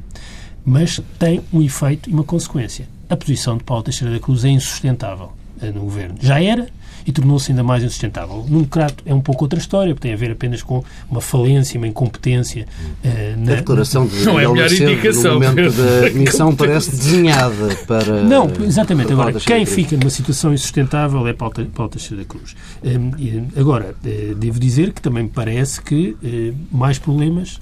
[0.65, 2.87] mas tem um efeito e uma consequência.
[3.09, 5.31] A posição de Paulo Teixeira da Cruz é insustentável.
[5.73, 6.15] no governo.
[6.19, 6.67] Já era,
[7.07, 8.45] e tornou-se ainda mais insustentável.
[8.49, 11.77] No Crato é um pouco outra história, porque tem a ver apenas com uma falência,
[11.77, 12.67] uma incompetência.
[13.03, 16.91] Uh, na, a declaração de não é a melhor indicação, no momento da missão parece
[16.91, 18.23] desenhada para.
[18.23, 19.13] Não, exatamente.
[19.13, 21.53] Agora, quem fica numa situação insustentável é Paulo,
[21.89, 22.55] Teixeira da Cruz.
[22.83, 27.61] Um, agora, uh, devo dizer que também me parece que uh, mais problemas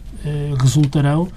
[0.60, 1.28] resultarão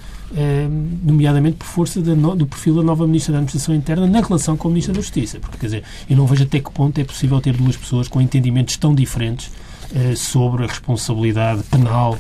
[1.03, 4.71] nomeadamente por força do perfil da nova Ministra da Administração Interna na relação com a
[4.71, 5.41] Ministra da Justiça.
[5.41, 8.21] Porque, quer dizer, eu não vejo até que ponto é possível ter duas pessoas com
[8.21, 9.51] entendimentos tão diferentes
[9.95, 12.19] eh, sobre a responsabilidade penal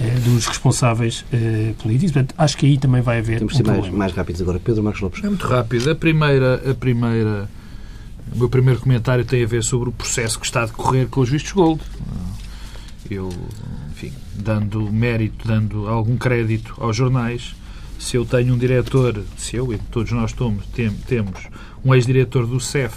[0.00, 2.12] eh, dos responsáveis eh, políticos.
[2.12, 4.58] Portanto, acho que aí também vai haver Temos um que ser mais, mais rápidos agora.
[4.58, 5.22] Pedro Marcos Lopes.
[5.22, 5.90] É muito rápido.
[5.90, 7.46] A primeira, a primeira,
[8.34, 11.20] o meu primeiro comentário tem a ver sobre o processo que está a decorrer com
[11.20, 11.82] os vistos gold.
[13.10, 13.28] Eu
[14.40, 17.54] dando mérito, dando algum crédito aos jornais,
[17.98, 21.48] se eu tenho um diretor, se eu e todos nós tomos, tem, temos
[21.84, 22.94] um ex-diretor do CEF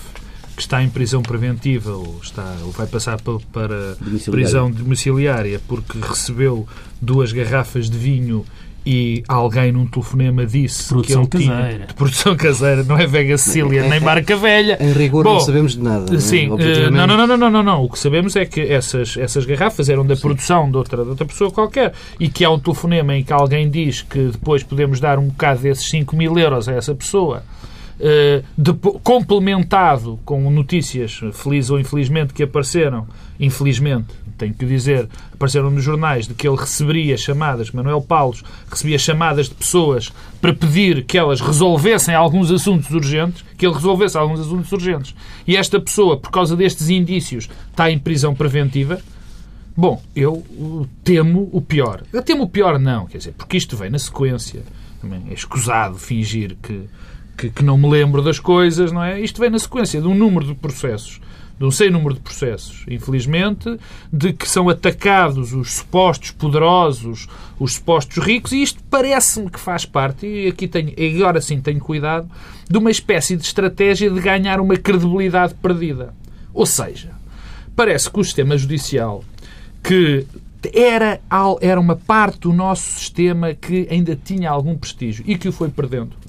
[0.56, 3.98] que está em prisão preventiva ou, está, ou vai passar para, para
[4.32, 6.68] prisão domiciliária porque recebeu
[7.02, 8.46] duas garrafas de vinho
[8.86, 11.74] e alguém num telefonema disse produção que ele caseira.
[11.74, 14.78] tinha de produção caseira, não é Vega Sicília nem marca velha.
[14.82, 16.20] Em rigor Bom, não sabemos de nada.
[16.20, 16.90] Sim, né?
[16.90, 17.84] não, não, não, não, não, não.
[17.84, 20.22] O que sabemos é que essas, essas garrafas eram da sim.
[20.22, 23.70] produção de outra, de outra pessoa qualquer e que há um telefonema em que alguém
[23.70, 27.44] diz que depois podemos dar um bocado desses 5 mil euros a essa pessoa.
[27.94, 33.08] Uh, de, complementado com notícias, felizes ou infelizmente, que apareceram,
[33.40, 34.08] infelizmente,
[34.38, 39.50] tenho que dizer, apareceram nos jornais de que ele receberia chamadas, Manuel Paulos recebia chamadas
[39.50, 40.12] de pessoas
[40.42, 45.16] para pedir que elas resolvessem alguns assuntos urgentes, que ele resolvesse alguns assuntos urgentes.
[45.48, 49.00] E esta pessoa, por causa destes indícios, está em prisão preventiva.
[49.76, 50.44] Bom, eu
[51.04, 52.04] temo o pior.
[52.12, 54.62] Eu temo o pior não, quer dizer, porque isto vem na sequência.
[55.30, 56.82] É escusado fingir que,
[57.38, 59.20] que, que não me lembro das coisas, não é?
[59.20, 61.20] Isto vem na sequência de um número de processos
[61.58, 63.80] de um sem número de processos, infelizmente,
[64.12, 67.28] de que são atacados os supostos poderosos,
[67.60, 71.80] os supostos ricos, e isto parece-me que faz parte, e aqui tenho, agora sim tenho
[71.80, 72.30] cuidado,
[72.70, 76.14] de uma espécie de estratégia de ganhar uma credibilidade perdida.
[76.54, 77.12] Ou seja,
[77.76, 79.24] parece que o sistema judicial,
[79.84, 80.26] que
[80.74, 81.20] era,
[81.62, 85.70] era uma parte do nosso sistema que ainda tinha algum prestígio e que o foi
[85.70, 86.23] perdendo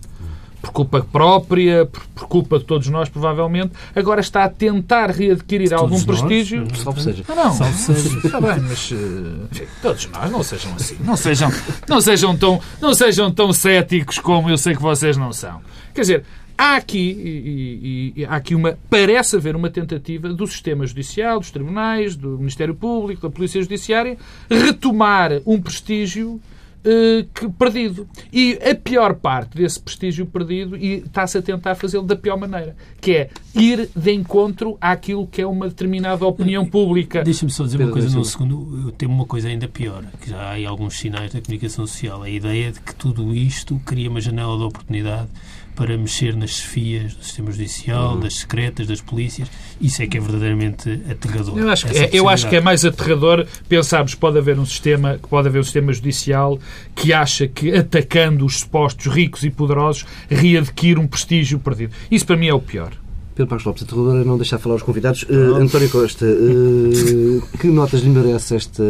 [0.65, 5.75] por culpa própria, por, por, culpa de todos nós, provavelmente, agora está a tentar readquirir
[5.75, 6.62] algum prestígio.
[6.62, 6.79] Nós?
[6.79, 7.25] Salve seja.
[7.29, 7.53] Não, não.
[7.53, 8.19] Salve seja.
[8.25, 10.97] Está bem, mas uh, enfim, todos nós não sejam assim.
[11.01, 11.53] Não sejam,
[11.87, 15.61] não, sejam tão, não sejam tão céticos como eu sei que vocês não são.
[15.93, 16.25] Quer dizer,
[16.57, 21.41] há aqui, e, e, e, há aqui uma, parece haver uma tentativa do sistema judicial,
[21.41, 24.17] dos tribunais, do Ministério Público, da Polícia Judiciária,
[24.49, 26.41] retomar um prestígio
[26.85, 28.07] uh, que, perdido.
[28.32, 32.76] E a pior parte desse prestígio perdido, e está-se a tentar fazê-lo da pior maneira,
[33.01, 37.22] que é ir de encontro àquilo que é uma determinada opinião pública.
[37.22, 38.85] Deixa-me só dizer uma coisa num segundo.
[38.87, 42.22] Eu tenho uma coisa ainda pior, que já há alguns sinais da comunicação social.
[42.22, 45.28] A ideia de que tudo isto cria uma janela de oportunidade
[45.75, 48.20] para mexer nas chefias do sistema judicial, uhum.
[48.20, 49.51] das secretas, das polícias.
[49.81, 51.59] Isso é que é verdadeiramente aterrador.
[51.59, 54.66] Eu acho que, é, eu acho que é mais aterrador pensarmos que pode haver um
[54.66, 56.59] sistema, que pode haver um sistema judicial
[56.95, 61.93] que acha que atacando os supostos ricos e poderosos readquire um prestígio perdido.
[62.11, 62.93] Isso para mim é o pior.
[63.35, 65.25] Pedro Passos Lopes, aterrador é não deixar falar os convidados.
[65.25, 68.83] Uh, António Costa, uh, que notas lhe merece este,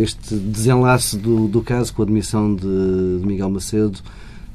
[0.00, 3.98] este desenlace do, do caso com a admissão de, de Miguel Macedo?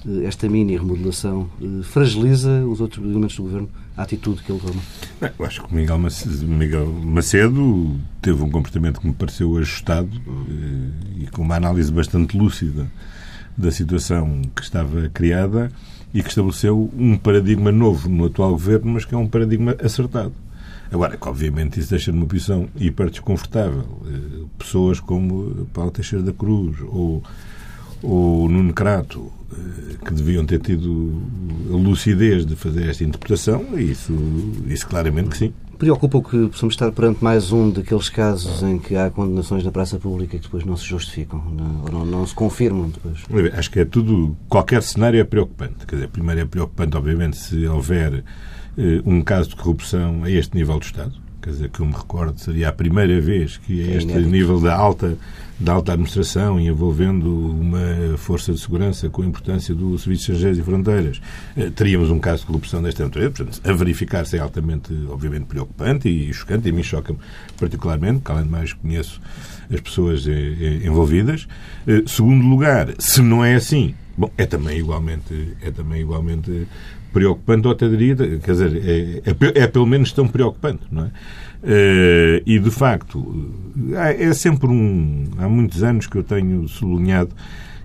[0.06, 4.60] Eh, esta mini remodelação eh, fragiliza os outros elementos do governo, a atitude que ele
[4.60, 4.82] toma?
[5.20, 10.10] Bem, eu acho que Miguel Macedo, Miguel Macedo teve um comportamento que me pareceu ajustado
[10.16, 12.92] eh, e com uma análise bastante lúcida
[13.58, 15.72] da situação que estava criada
[16.14, 20.34] e que estabeleceu um paradigma novo no atual governo, mas que é um paradigma acertado.
[20.92, 23.84] Agora, que obviamente isso deixa numa posição hiper desconfortável.
[24.60, 27.24] Pessoas como Paulo Teixeira da Cruz ou
[28.04, 31.22] o Nuno Crato, eh, que deviam ter tido
[31.72, 34.14] a lucidez de fazer esta interpretação, isso,
[34.68, 35.54] isso claramente que sim.
[35.80, 39.98] Preocupa que possamos estar perante mais um daqueles casos em que há condenações na praça
[39.98, 43.54] pública que depois não se justificam, não, não, não se confirmam depois?
[43.54, 45.86] Acho que é tudo, qualquer cenário é preocupante.
[45.88, 48.24] Quer dizer, primeiro é preocupante, obviamente, se houver
[48.78, 51.14] eh, um caso de corrupção a este nível do Estado.
[51.44, 54.62] Quer dizer, que eu me recordo, seria a primeira vez que a é este nível
[54.62, 55.18] da alta
[55.60, 60.60] da alta administração envolvendo uma força de segurança com a importância do Serviço de Estrangeiros
[60.60, 61.22] e Fronteiras,
[61.56, 63.32] eh, teríamos um caso de corrupção desta natureza.
[63.32, 67.20] Portanto, a verificar-se é altamente, obviamente, preocupante e chocante, e a mim choca-me
[67.58, 69.22] particularmente, porque além de mais conheço
[69.72, 71.48] as pessoas eh, eh, envolvidas.
[72.08, 76.68] Segundo lugar, se não é assim, bom, é também igualmente, é também igualmente
[77.14, 81.12] preocupante, ou até diria, quer dizer, é, é, é pelo menos tão preocupante, não é?
[81.64, 83.50] Uh, e, de facto,
[83.94, 85.30] é sempre um.
[85.38, 87.30] Há muitos anos que eu tenho sublinhado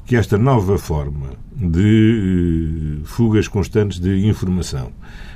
[0.04, 4.88] que esta nova forma de uh, fugas constantes de informação,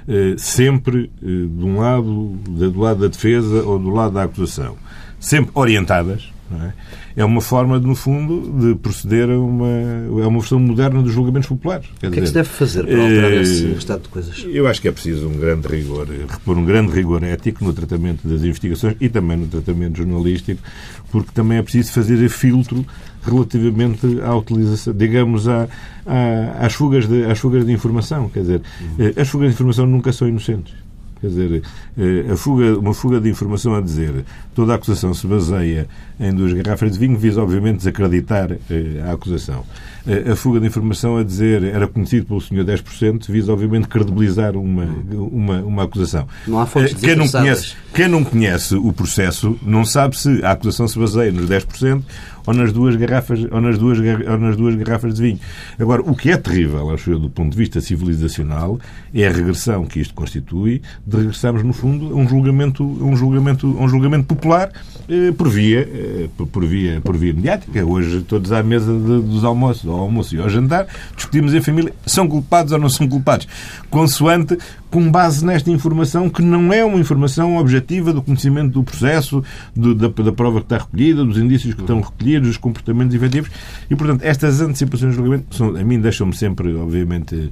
[0.08, 4.76] uh, sempre de um lado, do lado da defesa ou do lado da acusação,
[5.20, 6.31] sempre orientadas,
[6.62, 6.72] é?
[7.16, 7.24] é?
[7.24, 9.68] uma forma, no fundo, de proceder a uma.
[9.68, 11.86] É uma versão moderna dos julgamentos populares.
[12.00, 14.08] Quer o que dizer, é que se deve fazer para alterar eh, esse estado de
[14.08, 14.46] coisas?
[14.48, 18.26] Eu acho que é preciso um grande rigor, repor um grande rigor ético no tratamento
[18.26, 20.62] das investigações e também no tratamento jornalístico,
[21.10, 22.84] porque também é preciso fazer filtro
[23.24, 25.68] relativamente à utilização, digamos, à,
[26.06, 28.28] à, às, fugas de, às fugas de informação.
[28.28, 29.12] Quer dizer, uhum.
[29.16, 30.74] as fugas de informação nunca são inocentes.
[31.22, 31.62] Quer dizer,
[31.96, 34.24] eh, a fuga, uma fuga de informação a dizer
[34.56, 35.86] toda a acusação se baseia
[36.18, 39.64] em duas garrafas de vinho visa, obviamente, desacreditar eh, a acusação.
[40.04, 44.56] Eh, a fuga de informação a dizer era conhecido pelo senhor 10% visa, obviamente, credibilizar
[44.56, 46.26] uma, uma, uma acusação.
[46.44, 50.50] Não há fontes quem não, conhece, quem não conhece o processo não sabe se a
[50.50, 52.02] acusação se baseia nos 10%
[52.46, 55.40] ou nas duas garrafas, ou nas duas, ou nas duas garrafas de vinho.
[55.78, 58.78] Agora, o que é terrível, acho eu, do ponto de vista civilizacional,
[59.14, 63.66] é a regressão que isto constitui de regressarmos, no fundo, a um julgamento, um julgamento,
[63.66, 64.70] um julgamento popular
[65.08, 67.84] eh, por, via, eh, por, via, por via mediática.
[67.84, 70.86] Hoje, todos à mesa de, dos almoços, ao almoço e ao jantar,
[71.16, 73.46] discutimos em família são culpados ou não são culpados,
[73.90, 74.58] consoante
[74.92, 79.42] com base nesta informação que não é uma informação objetiva do conhecimento do processo,
[79.74, 83.50] do, da, da, prova que está recolhida, dos indícios que estão recolhidos, dos comportamentos efetivos.
[83.90, 87.50] E, portanto, estas antecipações de julgamento são, a mim deixam-me sempre, obviamente,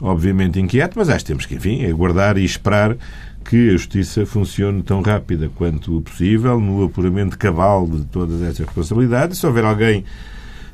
[0.00, 2.96] obviamente inquieto, mas acho que temos que, enfim, aguardar e esperar
[3.44, 9.38] que a justiça funcione tão rápida quanto possível no apuramento cabal de todas essas responsabilidades.
[9.38, 10.04] Se houver alguém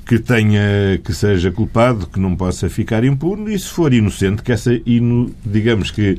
[0.06, 4.52] que tenha que seja culpado, que não possa ficar impune, e se for inocente, que
[4.52, 6.18] essa, inu, digamos que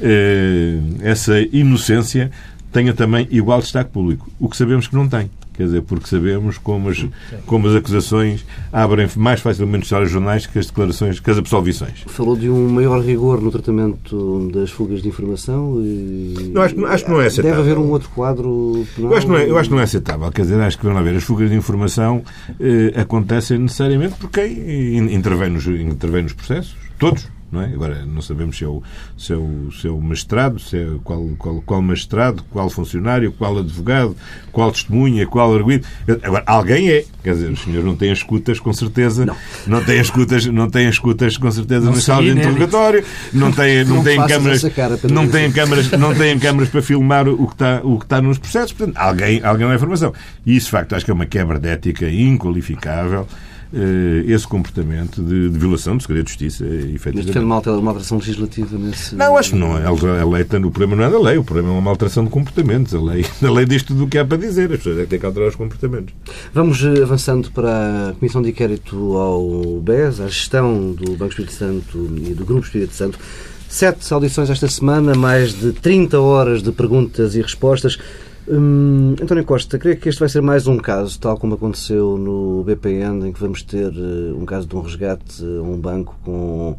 [0.00, 2.30] eh, essa inocência
[2.72, 5.30] tenha também igual destaque público, o que sabemos que não tem.
[5.54, 7.06] Quer dizer, porque sabemos como as,
[7.46, 12.04] como as acusações abrem mais facilmente os jornais que as declarações, que as absolvições.
[12.06, 16.50] Falou de um maior rigor no tratamento das fugas de informação e...
[16.52, 17.56] Não, acho, acho que não é aceitável.
[17.56, 19.10] Deve haver um outro quadro penal?
[19.10, 20.32] Eu acho, que não é, eu acho que não é aceitável.
[20.32, 22.22] Quer dizer, acho que, vamos ver, as fugas de informação
[22.58, 26.74] eh, acontecem necessariamente por quem intervém nos, intervém nos processos.
[26.98, 27.66] Todos não é?
[27.66, 28.82] Agora, não sabemos se é o,
[29.16, 33.32] se é o, se é o mestrado, se é qual, qual, qual mestrado, qual funcionário,
[33.32, 34.16] qual advogado,
[34.52, 35.86] qual testemunha, qual arguido.
[36.22, 37.04] Agora, alguém é.
[37.22, 39.26] Quer dizer, o senhor não tem as escutas, com certeza.
[39.26, 39.36] Não,
[39.66, 43.04] não tem as escutas, não as escutas, com certeza, não na sala de interrogatório.
[43.32, 44.62] Não tem, não, não tem câmaras,
[45.10, 48.38] não tem câmaras, não tem câmaras para filmar o que está, o que está nos
[48.38, 48.72] processos.
[48.72, 50.14] Portanto, alguém, alguém é informação.
[50.46, 53.26] E isso, de facto, acho que é uma quebra de ética inqualificável.
[53.72, 57.14] Eh, esse comportamento de, de, violação do segredo de justiça, efetivamente.
[57.14, 59.14] Mas defende uma, uma alteração legislativa nesse...
[59.14, 59.76] Não, acho que não.
[59.76, 62.30] A lei está no problema não é da lei, o problema é uma alteração de
[62.30, 62.92] comportamentos.
[62.94, 65.10] A lei, a lei diz tudo o que há para dizer, as pessoas é que
[65.10, 66.12] têm que alterar os comportamentos.
[66.52, 71.52] Vamos eh, avançando para a Comissão de Inquérito ao BES, à gestão do Banco Espírito
[71.52, 73.20] Santo e do Grupo Espírito Santo.
[73.68, 78.00] Sete audições esta semana, mais de 30 horas de perguntas e respostas.
[78.48, 82.64] Hum, António Costa, creio que este vai ser mais um caso, tal como aconteceu no
[82.64, 86.76] BPN, em que vamos ter uh, um caso de um resgate a um banco com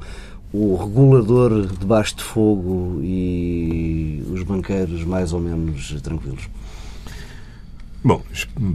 [0.54, 6.50] o regulador debaixo de fogo e os banqueiros mais ou menos tranquilos.
[8.04, 8.24] Bom,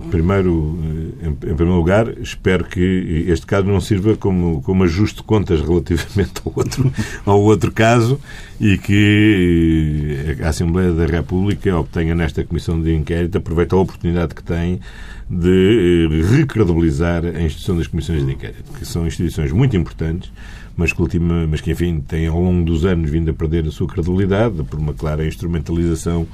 [0.08, 0.78] primeiro,
[1.20, 5.60] eh, em, primeiro lugar, espero que este caso não sirva como, como ajuste de contas
[5.60, 6.92] relativamente ao outro,
[7.26, 8.20] ao outro caso
[8.60, 14.32] e que eh, a Assembleia da República obtenha nesta comissão de inquérito, aproveite a oportunidade
[14.32, 14.80] que tem
[15.28, 20.30] de eh, recredibilizar a instituição das comissões de inquérito, que são instituições muito importantes,
[20.76, 23.88] mas que, mas que enfim, têm ao longo dos anos vindo a perder a sua
[23.88, 26.28] credibilidade por uma clara instrumentalização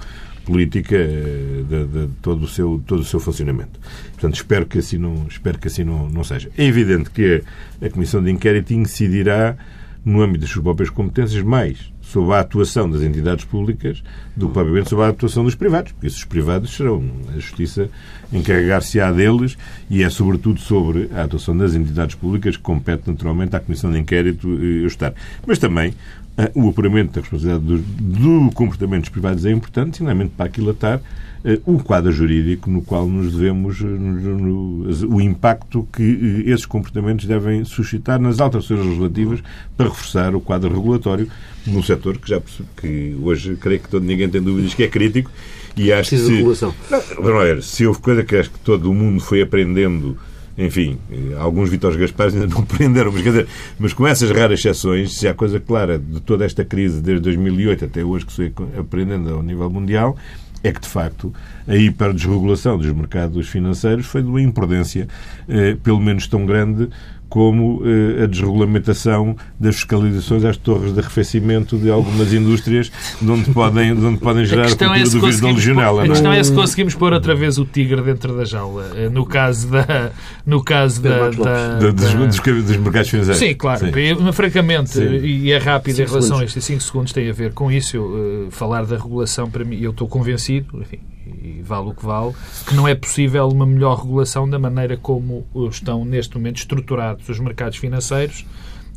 [0.52, 3.80] política eh, de, de, todo, o seu, todo o seu funcionamento.
[4.12, 6.50] Portanto, espero que assim não, espero que assim não, não seja.
[6.58, 7.42] É evidente que
[7.80, 9.56] a, a Comissão de Inquérito incidirá
[10.04, 14.02] no âmbito das suas próprias competências mais sobre a atuação das entidades públicas
[14.36, 17.02] do que propriamente sobre a atuação dos privados, porque esses privados serão
[17.34, 17.88] a Justiça
[18.32, 19.56] encarregar-se-á deles
[19.90, 23.98] e é sobretudo sobre a atuação das entidades públicas que compete naturalmente à Comissão de
[23.98, 25.12] Inquérito eh, estar.
[25.46, 25.94] Mas também
[26.36, 30.98] ah, o apuramento da responsabilidade do, do comportamento dos privados é importante, sinceramente, para aquilatar
[30.98, 37.26] uh, o quadro jurídico no qual nos devemos, no, no, o impacto que esses comportamentos
[37.26, 39.40] devem suscitar nas alterações legislativas
[39.76, 41.28] para reforçar o quadro regulatório
[41.66, 42.40] num setor que já
[42.78, 45.30] que hoje creio que todo, ninguém tem dúvidas que é crítico
[45.76, 50.16] e acho Precisa que se, não, se houve coisa que todo o mundo foi aprendendo
[50.56, 50.98] enfim,
[51.38, 53.46] alguns Vitores Gaspares ainda não prenderam, mas, dizer,
[53.78, 57.86] mas com essas raras exceções, se há coisa clara de toda esta crise desde 2008
[57.86, 60.16] até hoje que se foi aprendendo ao nível mundial,
[60.62, 61.32] é que, de facto,
[61.66, 65.08] a hiperdesregulação dos mercados financeiros foi de uma imprudência,
[65.48, 66.88] eh, pelo menos tão grande
[67.32, 73.50] como eh, a desregulamentação das fiscalizações às torres de arrefecimento de algumas indústrias de onde
[73.52, 76.04] podem, de onde podem gerar a, a cultura é do vírus da legionela.
[76.04, 79.24] A questão é se conseguimos pôr outra vez o tigre dentro da jaula, eh, no
[79.24, 80.12] caso da...
[80.44, 83.38] No caso da, da, da, dos, dos, dos, mercados financeiros.
[83.38, 83.86] Sim, claro.
[83.86, 83.92] Sim.
[84.20, 85.04] Mas, francamente, Sim.
[85.04, 86.42] e é rápido cinco em relação segundos.
[86.42, 87.96] a estes 5 segundos, tem a ver com isso.
[87.96, 92.04] Eu, uh, falar da regulação, para mim, eu estou convencido, enfim, e vale o que
[92.04, 92.34] vale,
[92.66, 97.38] que não é possível uma melhor regulação da maneira como estão neste momento estruturados os
[97.38, 98.44] mercados financeiros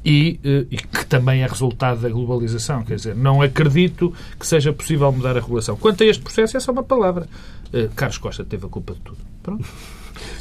[0.06, 2.84] e, eh, e, que também é resultado da globalização.
[2.84, 5.76] Quer dizer, não acredito que seja possível mudar a regulação.
[5.76, 7.28] Quanto a este processo, é só uma palavra.
[7.74, 9.18] Uh, Carlos Costa teve a culpa de tudo.
[9.42, 9.66] Pronto.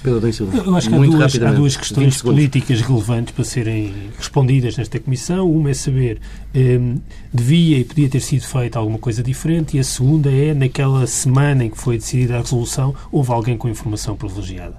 [0.02, 0.56] Pedro Silva.
[0.56, 5.50] Eu acho que há duas, há duas, questões políticas relevantes para serem respondidas nesta Comissão.
[5.50, 6.20] Uma é saber
[6.54, 6.96] um,
[7.32, 11.64] devia e podia ter sido feita alguma coisa diferente e a segunda é, naquela semana
[11.64, 14.76] em que foi decidida a resolução, houve alguém com informação privilegiada.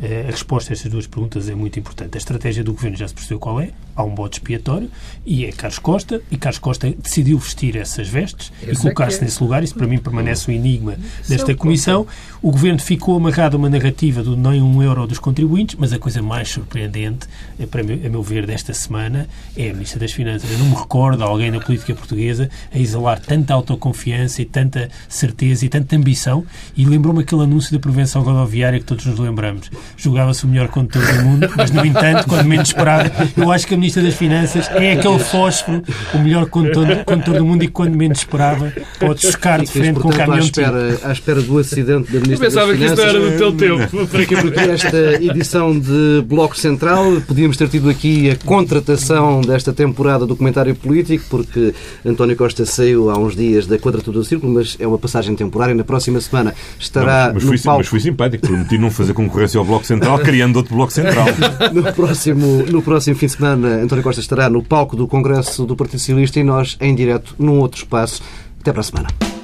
[0.00, 2.16] Eh, a resposta a estas duas perguntas é muito importante.
[2.16, 3.72] A estratégia do Governo já se percebeu qual é.
[3.98, 4.88] Há um bote expiatório
[5.26, 6.22] e é Carlos Costa.
[6.30, 9.64] E Carlos Costa decidiu vestir essas vestes Esse e colocar-se é nesse lugar.
[9.64, 10.94] Isso, para mim, permanece um enigma
[11.28, 12.06] desta Comissão.
[12.40, 15.98] O Governo ficou amarrado a uma narrativa do nem um euro dos contribuintes, mas a
[15.98, 17.26] coisa mais surpreendente,
[17.58, 20.48] eh, para a meu ver, desta semana é a Ministra das Finanças.
[20.48, 25.66] Eu não me recordo alguém na política portuguesa a exalar tanta autoconfiança e tanta certeza
[25.66, 26.46] e tanta ambição.
[26.76, 31.02] E lembrou-me aquele anúncio da prevenção rodoviária que todos nos lembramos julgava-se o melhor condutor
[31.04, 34.68] do mundo, mas, no entanto, quando menos esperava, eu acho que a Ministra das Finanças
[34.70, 35.82] é aquele fósforo,
[36.14, 40.08] o melhor condutor, condutor do mundo e quando menos esperava pode chocar de frente com
[40.08, 40.38] o caminhão.
[40.38, 42.62] À espera, à espera do acidente da Ministra das Finanças.
[42.62, 44.06] Eu pensava que isto era do teu tempo.
[44.08, 50.36] Porque esta edição de Bloco Central podíamos ter tido aqui a contratação desta temporada do
[50.36, 51.74] comentário político, porque
[52.04, 55.74] António Costa saiu há uns dias da quadratura do círculo, mas é uma passagem temporária.
[55.74, 57.78] Na próxima semana estará não, mas, fui, palco...
[57.78, 61.26] mas fui simpático, prometi não fazer concorrência ao Bloco Central, criando outro Bloco Central.
[61.72, 65.76] no, próximo, no próximo fim de semana, António Costa estará no palco do Congresso do
[65.76, 68.22] Partido Socialista e nós, em direto, num outro espaço.
[68.60, 69.37] Até para a semana.